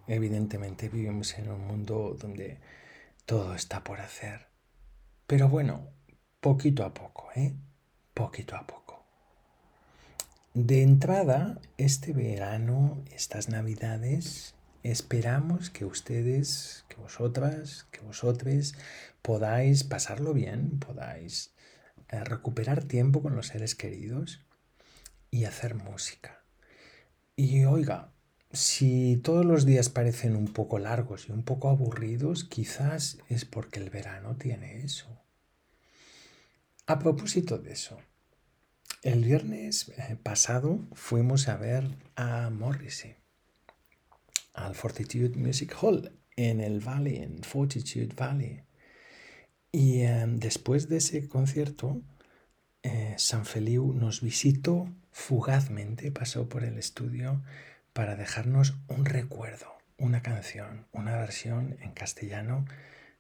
Evidentemente 0.07 0.89
vivimos 0.89 1.37
en 1.37 1.51
un 1.51 1.67
mundo 1.67 2.17
donde 2.19 2.61
todo 3.27 3.55
está 3.55 3.85
por 3.85 4.01
hacer. 4.01 4.47
Pero 5.27 5.51
bueno, 5.51 5.93
poquito 6.41 6.83
a 6.83 6.95
poco, 6.95 7.29
¿eh? 7.37 7.55
Poquito 8.15 8.57
a 8.57 8.67
poco. 8.67 9.05
De 10.55 10.83
entrada, 10.83 11.61
este 11.79 12.13
verano, 12.13 13.05
estas 13.13 13.49
navidades, 13.49 14.55
esperamos 14.83 15.71
que 15.71 15.85
ustedes, 15.85 16.85
que 16.89 16.97
vosotras, 16.97 17.87
que 17.93 18.01
vosotros 18.01 18.75
podáis 19.23 19.85
pasarlo 19.85 20.33
bien, 20.33 20.79
podáis 20.81 21.55
eh, 22.09 22.25
recuperar 22.25 22.85
tiempo 22.85 23.23
con 23.23 23.37
los 23.37 23.47
seres 23.49 23.75
queridos 23.75 24.45
y 25.31 25.45
hacer 25.45 25.77
música. 25.77 26.43
Y 27.37 27.65
oiga, 27.65 28.13
si 28.53 29.19
todos 29.19 29.45
los 29.45 29.65
días 29.65 29.89
parecen 29.89 30.35
un 30.35 30.53
poco 30.53 30.81
largos 30.81 31.29
y 31.29 31.33
un 31.33 31.45
poco 31.45 31.69
aburridos, 31.69 32.43
quizás 32.45 33.19
es 33.29 33.45
porque 33.45 33.79
el 33.79 33.91
verano 33.91 34.37
tiene 34.37 34.83
eso. 34.83 35.21
A 36.87 36.99
propósito 36.99 37.59
de 37.59 37.73
eso, 37.73 37.99
el 39.03 39.25
viernes 39.25 39.89
eh, 39.97 40.17
pasado 40.23 40.87
fuimos 40.93 41.49
a 41.49 41.57
ver 41.57 41.97
a 42.17 42.51
Morrissey 42.51 43.17
al 44.55 44.75
Fortitude 44.75 45.37
Music 45.37 45.75
Hall 45.81 46.13
en 46.37 46.61
el 46.61 46.81
Valley, 46.81 47.17
en 47.17 47.43
Fortitude 47.43 48.15
Valley. 48.15 48.63
Y 49.73 50.01
em, 50.01 50.39
después 50.39 50.89
de 50.89 50.99
ese 50.99 51.29
concierto, 51.29 52.03
eh, 52.83 53.15
San 53.19 53.47
Feliu 53.47 53.93
nos 53.95 54.21
visitó 54.21 54.93
fugazmente, 55.13 56.11
pasó 56.11 56.49
por 56.49 56.65
el 56.65 56.79
estudio 56.79 57.43
para 57.93 58.17
dejarnos 58.17 58.75
un 58.89 59.05
recuerdo, 59.05 59.79
una 59.99 60.23
canción, 60.23 60.87
una 60.93 61.17
versión 61.17 61.77
en 61.81 61.93
castellano 61.93 62.65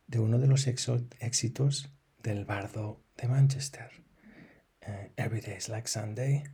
de 0.07 0.19
uno 0.19 0.39
de 0.39 0.47
los 0.47 0.67
éxitos 0.67 1.91
del 2.23 2.45
bardo 2.45 3.03
de 3.17 3.29
Manchester, 3.29 3.91
uh, 4.87 5.11
Every 5.17 5.41
Day 5.41 5.57
is 5.57 5.69
Like 5.69 5.89
Sunday, 5.89 6.45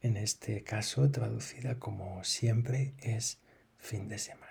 en 0.00 0.16
este 0.16 0.62
caso 0.62 1.10
traducida 1.10 1.78
como 1.78 2.22
siempre 2.24 2.94
es 2.98 3.40
fin 3.78 4.08
de 4.08 4.18
semana. 4.18 4.45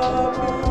Amém. 0.00 0.61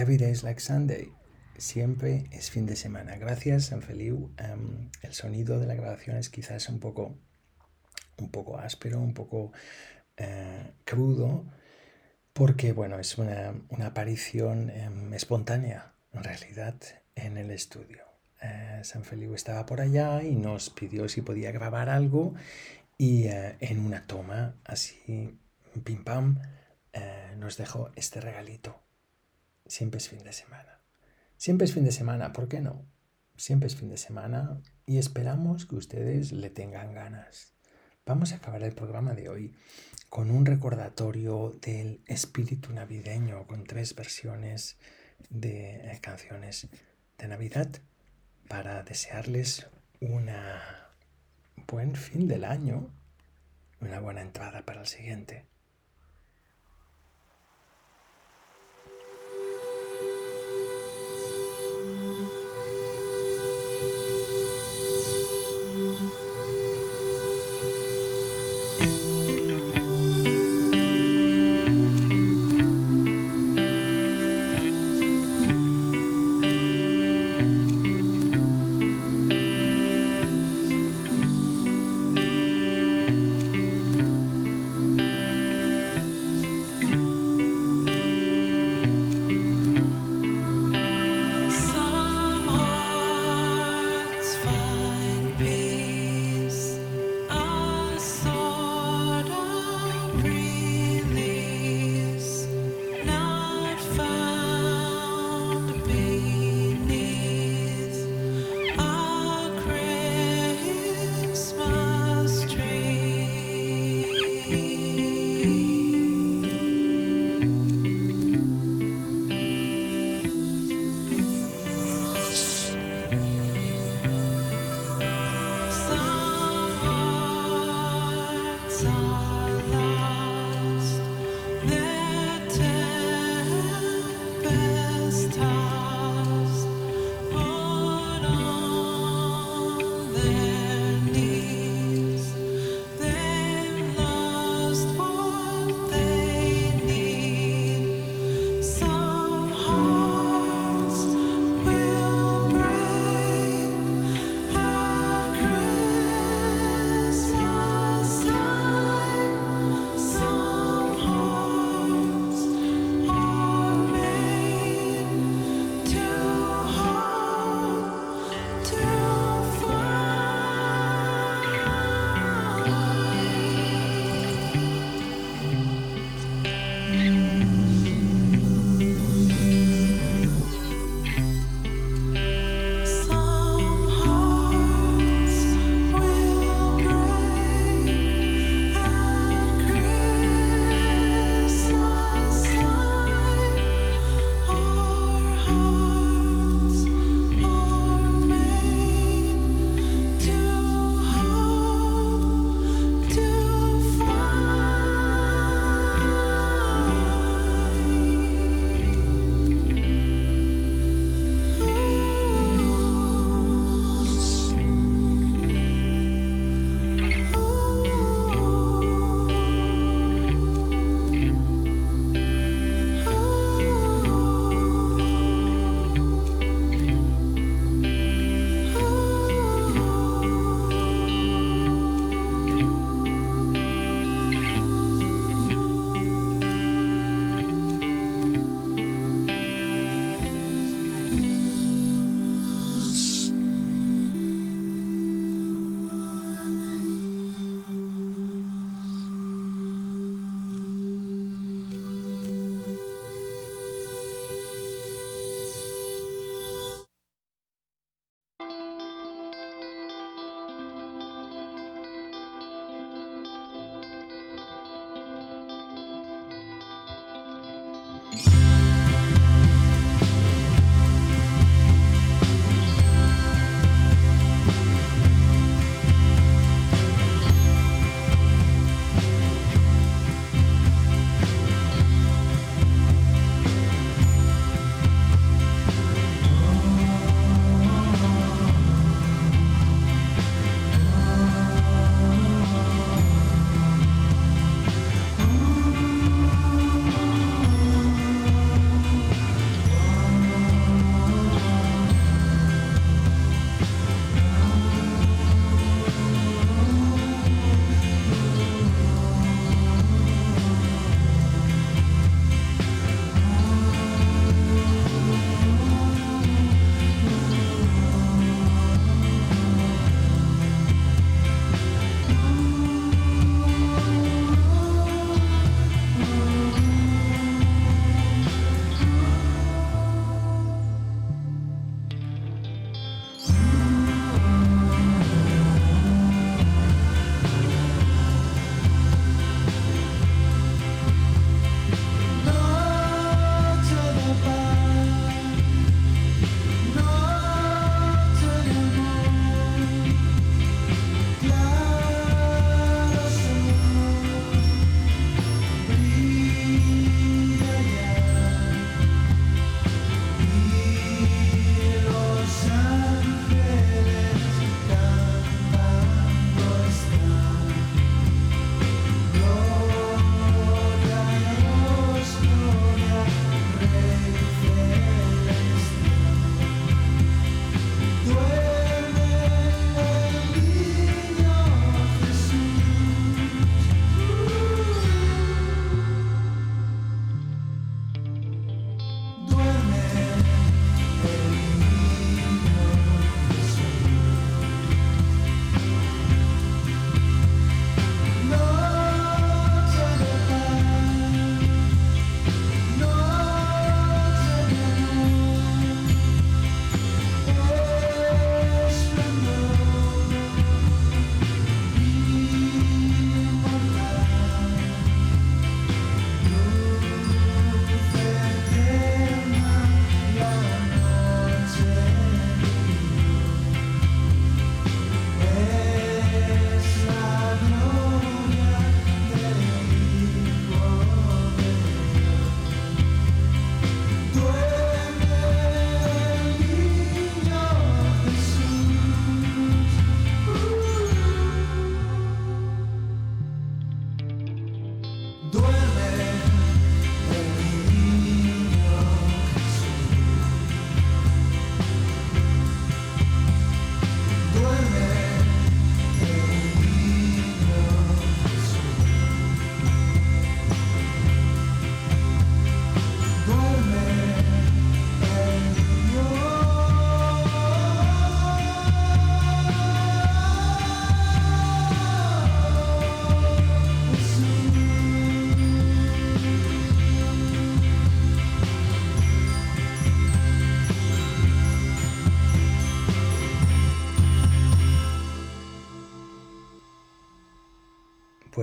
Every 0.00 0.16
day 0.16 0.30
is 0.30 0.42
like 0.42 0.60
Sunday. 0.60 1.12
Siempre 1.58 2.24
es 2.30 2.50
fin 2.50 2.64
de 2.64 2.74
semana. 2.74 3.18
Gracias, 3.18 3.66
San 3.66 3.82
Feliu. 3.82 4.30
Em, 4.38 4.88
el 5.02 5.12
sonido 5.12 5.60
de 5.60 5.66
la 5.66 5.74
grabación 5.74 6.16
es 6.16 6.30
quizás 6.30 6.70
un 6.70 6.80
poco, 6.80 7.18
un 8.16 8.30
poco 8.30 8.58
áspero, 8.58 8.98
un 8.98 9.12
poco 9.12 9.52
eh, 10.16 10.72
crudo, 10.86 11.44
porque 12.32 12.72
bueno, 12.72 12.98
es 12.98 13.18
una, 13.18 13.52
aparición 13.84 14.70
em, 14.70 15.12
espontánea, 15.12 15.92
en 16.14 16.24
realidad, 16.24 16.76
en 17.14 17.36
el 17.36 17.50
estudio. 17.50 18.04
Eh, 18.40 18.80
San 18.84 19.04
Feliu 19.04 19.34
estaba 19.34 19.66
por 19.66 19.82
allá 19.82 20.22
y 20.22 20.34
nos 20.34 20.70
pidió 20.70 21.10
si 21.10 21.20
podía 21.20 21.52
grabar 21.52 21.90
algo 21.90 22.32
y 22.96 23.24
eh, 23.24 23.58
en 23.60 23.84
una 23.84 24.06
toma 24.06 24.54
así, 24.64 25.38
pim 25.84 26.04
pam, 26.04 26.40
nos 27.36 27.58
dejó 27.58 27.90
este 27.96 28.22
regalito 28.22 28.80
siempre 29.70 29.98
es 29.98 30.08
fin 30.08 30.22
de 30.24 30.32
semana. 30.32 30.80
Siempre 31.36 31.64
es 31.64 31.72
fin 31.72 31.84
de 31.84 31.92
semana, 31.92 32.32
¿por 32.32 32.48
qué 32.48 32.60
no? 32.60 32.84
Siempre 33.36 33.68
es 33.68 33.76
fin 33.76 33.88
de 33.88 33.96
semana 33.96 34.60
y 34.84 34.98
esperamos 34.98 35.64
que 35.64 35.76
ustedes 35.76 36.32
le 36.32 36.50
tengan 36.50 36.92
ganas. 36.92 37.54
Vamos 38.04 38.32
a 38.32 38.36
acabar 38.36 38.62
el 38.62 38.74
programa 38.74 39.14
de 39.14 39.28
hoy 39.28 39.56
con 40.08 40.30
un 40.30 40.44
recordatorio 40.44 41.56
del 41.62 42.02
espíritu 42.06 42.72
navideño, 42.72 43.46
con 43.46 43.64
tres 43.64 43.94
versiones 43.94 44.76
de 45.28 45.92
eh, 45.92 45.98
canciones 46.02 46.68
de 47.16 47.28
Navidad 47.28 47.70
para 48.48 48.82
desearles 48.82 49.68
un 50.00 50.28
buen 51.68 51.94
fin 51.94 52.26
del 52.26 52.44
año, 52.44 52.92
una 53.80 54.00
buena 54.00 54.22
entrada 54.22 54.66
para 54.66 54.80
el 54.80 54.88
siguiente. 54.88 55.49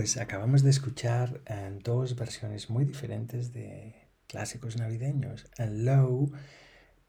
Pues 0.07 0.15
acabamos 0.15 0.63
de 0.63 0.69
escuchar 0.69 1.41
eh, 1.47 1.79
dos 1.83 2.15
versiones 2.15 2.69
muy 2.69 2.85
diferentes 2.85 3.51
de 3.51 4.07
clásicos 4.25 4.77
navideños. 4.77 5.51
En 5.57 5.83
Low, 5.83 6.31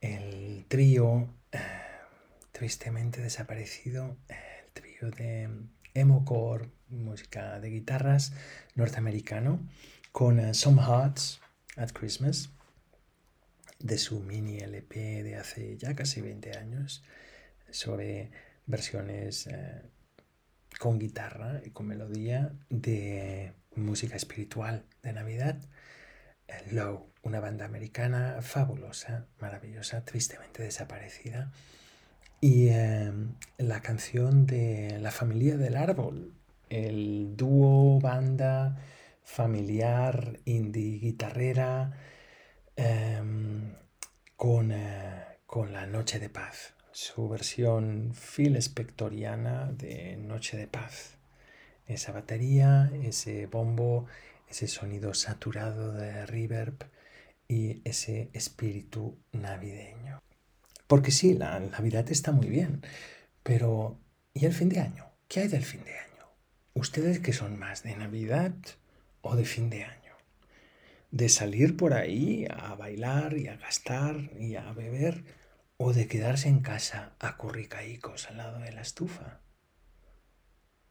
el 0.01 0.65
trío 0.67 1.33
eh, 1.53 1.61
tristemente 2.51 3.21
desaparecido, 3.21 4.17
el 4.29 4.73
trío 4.73 5.13
de 5.13 5.49
emocore, 5.95 6.71
música 6.89 7.61
de 7.61 7.71
guitarras 7.71 8.33
norteamericano, 8.75 9.61
con 10.11 10.41
eh, 10.41 10.53
Some 10.53 10.83
Hearts 10.83 11.39
at 11.77 11.93
Christmas, 11.93 12.51
de 13.79 13.97
su 13.97 14.19
mini 14.19 14.59
LP 14.59 15.23
de 15.23 15.37
hace 15.37 15.77
ya 15.77 15.95
casi 15.95 16.21
20 16.21 16.59
años, 16.59 17.05
sobre 17.71 18.33
versiones 18.67 19.49
con 20.79 20.99
guitarra 20.99 21.61
y 21.65 21.71
con 21.71 21.87
melodía 21.87 22.53
de 22.71 23.55
música 23.75 24.17
espiritual 24.17 24.85
de 25.03 25.13
Navidad. 25.13 25.61
Low, 26.71 27.13
una 27.23 27.41
banda 27.41 27.65
americana 27.67 28.39
fabulosa, 28.41 29.27
maravillosa, 29.41 30.05
tristemente 30.05 30.63
desaparecida. 30.63 31.53
Y 32.41 32.69
em, 32.69 33.35
la 33.59 33.81
canción 33.83 34.47
de 34.47 34.99
La 35.01 35.11
familia 35.11 35.57
del 35.57 35.77
árbol, 35.77 36.33
el 36.71 37.37
dúo, 37.37 38.01
banda 38.01 38.77
familiar, 39.23 40.39
indie, 40.45 40.99
guitarrera, 41.01 41.93
em, 42.77 43.75
con, 44.37 44.73
eh, 44.73 45.25
con 45.47 45.73
La 45.73 45.87
Noche 45.87 46.19
de 46.19 46.31
Paz 46.31 46.78
su 46.99 47.29
versión 47.29 48.13
fil 48.13 48.61
spectoriana 48.61 49.71
de 49.71 50.17
Noche 50.17 50.57
de 50.57 50.67
Paz. 50.67 51.17
Esa 51.87 52.11
batería, 52.11 52.91
ese 53.05 53.47
bombo, 53.47 54.07
ese 54.49 54.67
sonido 54.67 55.15
saturado 55.15 55.93
de 55.93 56.27
reverb 56.27 56.75
y 57.47 57.83
ese 57.89 58.31
espíritu 58.33 59.17
navideño. 59.31 60.19
Porque 60.89 61.13
sí, 61.13 61.35
la 61.35 61.61
Navidad 61.61 62.11
está 62.11 62.33
muy 62.33 62.49
bien, 62.49 62.85
pero 63.45 63.97
¿y 64.35 64.47
el 64.47 64.53
fin 64.53 64.69
de 64.69 64.81
año? 64.81 65.05
¿Qué 65.29 65.39
hay 65.39 65.49
del 65.49 65.65
fin 65.65 65.85
de 65.85 65.97
año? 65.97 66.27
¿Ustedes 66.75 67.21
que 67.21 67.33
son 67.33 67.61
más 67.61 67.85
de 67.85 67.95
Navidad 67.95 68.57
o 69.21 69.37
de 69.37 69.45
fin 69.45 69.71
de 69.71 69.85
año? 69.85 70.17
¿De 71.13 71.29
salir 71.29 71.77
por 71.77 71.95
ahí 71.95 72.45
a 72.51 72.75
bailar 72.75 73.39
y 73.39 73.47
a 73.47 73.57
gastar 73.57 74.33
y 74.37 74.57
a 74.57 74.73
beber? 74.73 75.23
O 75.79 75.93
de 75.93 76.09
quedarse 76.09 76.49
en 76.49 76.61
casa 76.61 77.15
a 77.21 77.37
curricaicos 77.37 78.29
al 78.29 78.37
lado 78.37 78.59
de 78.59 78.73
la 78.73 78.83
estufa? 78.83 79.41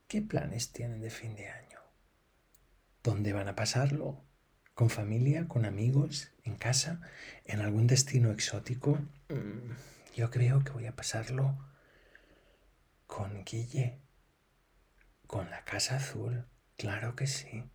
¿Qué 0.07 0.21
planes 0.21 0.71
tienen 0.71 1.01
de 1.01 1.09
fin 1.09 1.35
de 1.35 1.49
año? 1.49 1.79
¿Dónde 3.03 3.33
van 3.33 3.49
a 3.49 3.55
pasarlo? 3.55 4.25
¿Con 4.73 4.89
familia? 4.89 5.47
¿Con 5.47 5.65
amigos? 5.65 6.31
¿En 6.43 6.55
casa? 6.55 7.01
¿En 7.43 7.59
algún 7.59 7.85
destino 7.85 8.31
exótico? 8.31 8.97
Mm, 9.27 9.73
yo 10.15 10.31
creo 10.31 10.63
que 10.63 10.71
voy 10.71 10.85
a 10.85 10.95
pasarlo 10.95 11.57
con 13.05 13.43
Guille. 13.43 14.01
Con 15.27 15.49
la 15.49 15.65
Casa 15.65 15.97
Azul. 15.97 16.47
Claro 16.77 17.15
que 17.15 17.27
sí. 17.27 17.69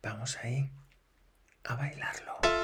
Vamos 0.00 0.36
ahí 0.38 0.70
a 1.64 1.74
bailarlo. 1.74 2.63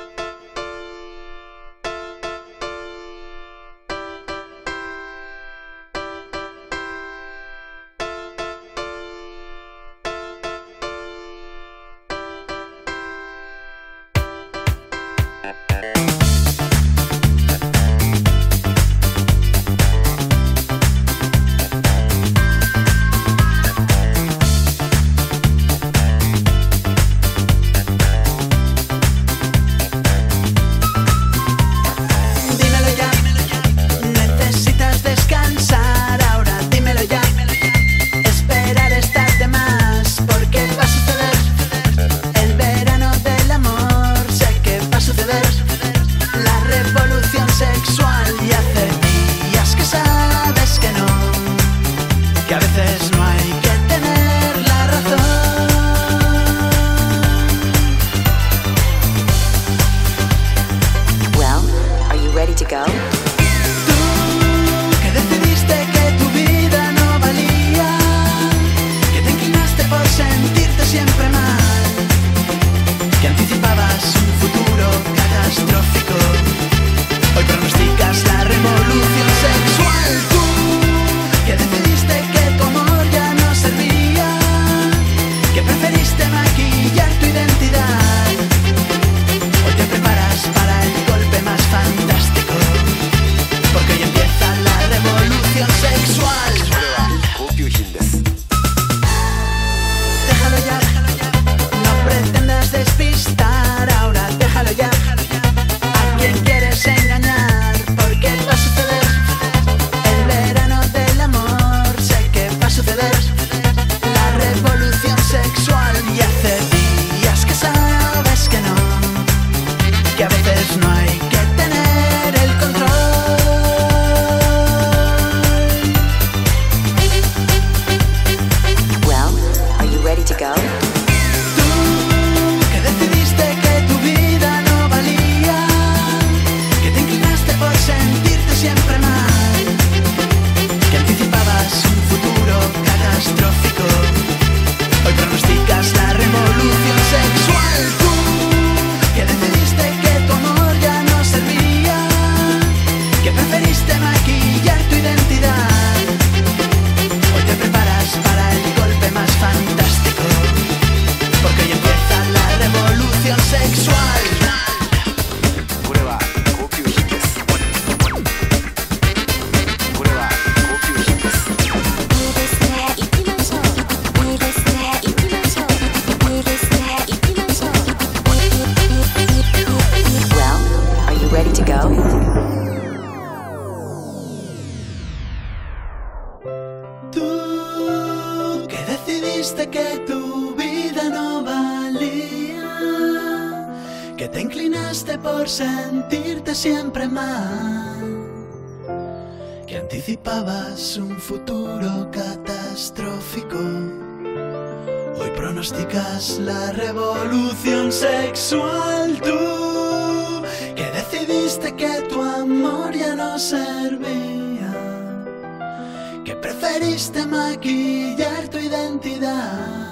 Preferiste 216.60 217.26
maquillar 217.26 218.48
tu 218.48 218.58
identidad 218.58 219.90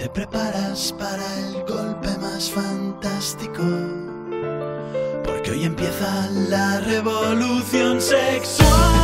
te 0.00 0.08
preparas 0.08 0.94
para 0.98 1.26
el 1.40 1.62
golpe 1.66 2.08
más 2.22 2.50
fantástico. 2.50 3.62
Porque 5.24 5.50
hoy 5.50 5.64
empieza 5.64 6.26
la 6.48 6.80
revolución 6.80 8.00
sexual. 8.00 8.99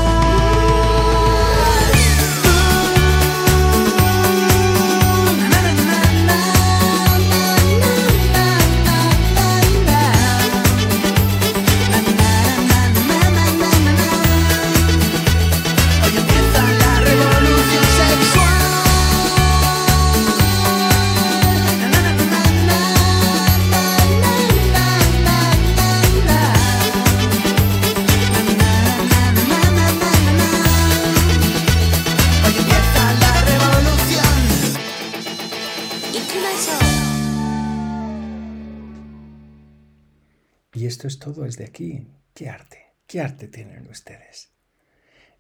Esto 40.97 41.09
es 41.09 41.19
todo 41.19 41.43
desde 41.43 41.67
aquí. 41.67 42.07
¿Qué 42.33 42.49
arte? 42.49 42.87
¿Qué 43.07 43.21
arte 43.21 43.49
tienen 43.49 43.87
ustedes? 43.91 44.49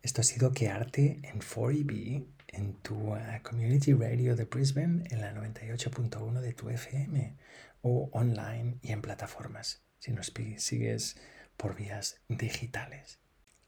Esto 0.02 0.20
ha 0.20 0.24
sido 0.24 0.52
¿Qué 0.52 0.68
arte? 0.68 1.18
en 1.22 1.40
4EB, 1.40 2.26
en 2.48 2.74
tu 2.82 3.14
uh, 3.14 3.18
Community 3.42 3.94
Radio 3.94 4.36
de 4.36 4.44
Brisbane, 4.44 5.04
en 5.09 5.22
la 5.22 5.32
98.1 5.32 6.40
de 6.40 6.52
tu 6.52 6.68
FM, 6.68 7.36
o 7.80 8.11
online 8.12 8.76
y 8.82 8.92
en 8.92 9.00
plataformas, 9.00 9.80
si 9.98 10.12
nos 10.12 10.30
sigues 10.59 11.16
por 11.57 11.74
vías 11.74 12.20
digitales. 12.28 13.18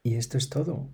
Y 0.03 0.13
esto 0.13 0.37
es 0.37 0.49
todo. 0.49 0.91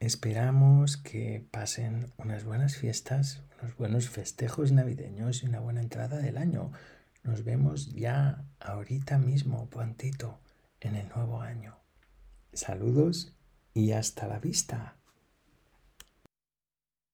Esperamos 0.00 0.96
que 0.96 1.46
pasen 1.50 2.14
unas 2.16 2.44
buenas 2.44 2.76
fiestas, 2.76 3.42
unos 3.60 3.76
buenos 3.76 4.08
festejos 4.08 4.72
navideños 4.72 5.42
y 5.42 5.46
una 5.48 5.60
buena 5.60 5.82
entrada 5.82 6.16
del 6.16 6.38
año. 6.38 6.72
Nos 7.24 7.42
vemos 7.42 7.92
ya 7.94 8.44
ahorita 8.60 9.18
mismo, 9.18 9.66
prontito, 9.70 10.38
en 10.80 10.94
el 10.94 11.08
nuevo 11.08 11.40
año. 11.40 11.74
Saludos 12.52 13.32
y 13.72 13.92
hasta 13.92 14.26
la 14.28 14.38
vista. 14.38 14.96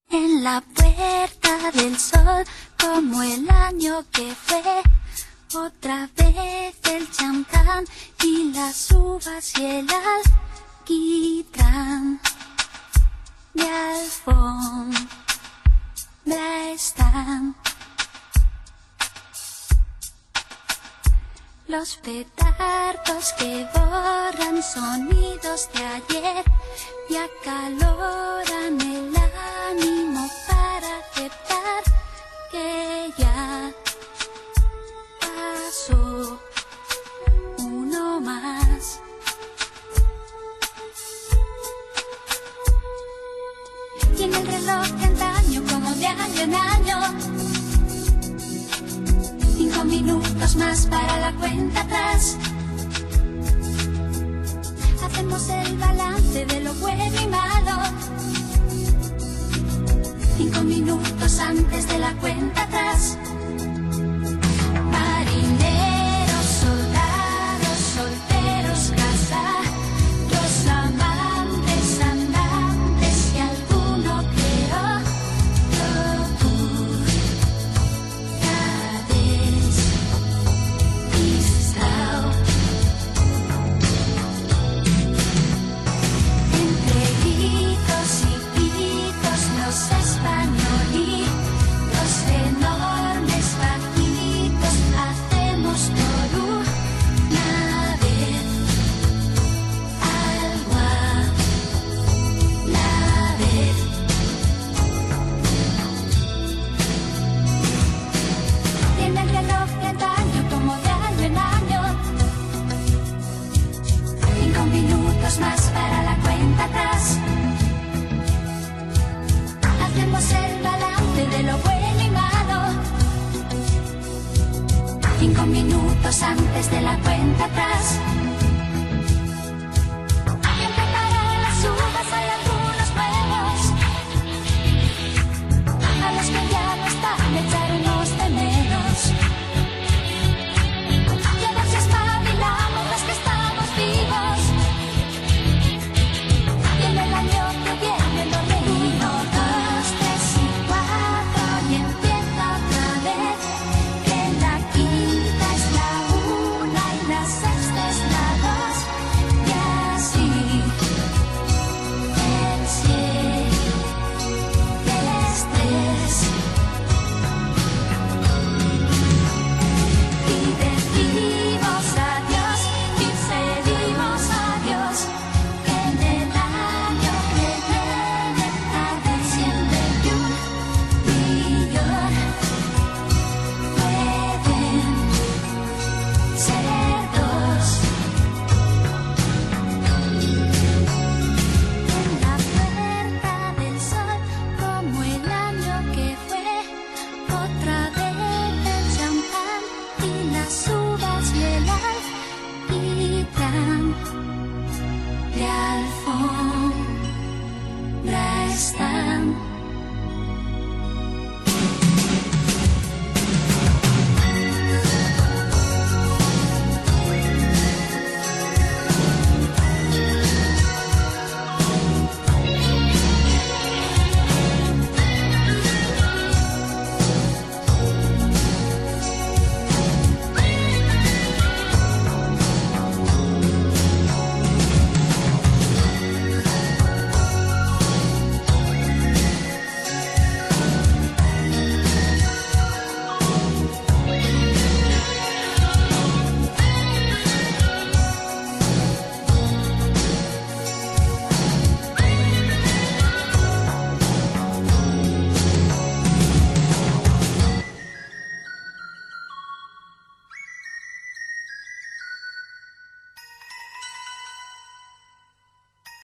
En 0.09 0.43
la 0.43 0.61
puerta 0.61 1.71
del 1.71 1.97
sol, 1.97 2.43
como 2.77 3.23
el 3.23 3.49
año 3.49 4.05
que 4.11 4.35
fue, 4.35 4.83
otra 5.55 6.09
vez 6.17 6.75
el 6.91 7.09
champán 7.11 7.85
y 8.21 8.51
las 8.51 8.91
uvas 8.91 9.57
y 9.57 9.63
el 9.63 9.87
alquitrán 10.83 12.19
de 13.53 13.69
alfombra 13.69 15.01
están. 16.73 17.55
Los 21.71 21.95
petardos 21.95 23.31
que 23.39 23.65
borran 23.73 24.61
sonidos 24.61 25.69
de 25.73 25.85
ayer 25.85 26.43
y 27.09 27.15
acaloran 27.15 28.30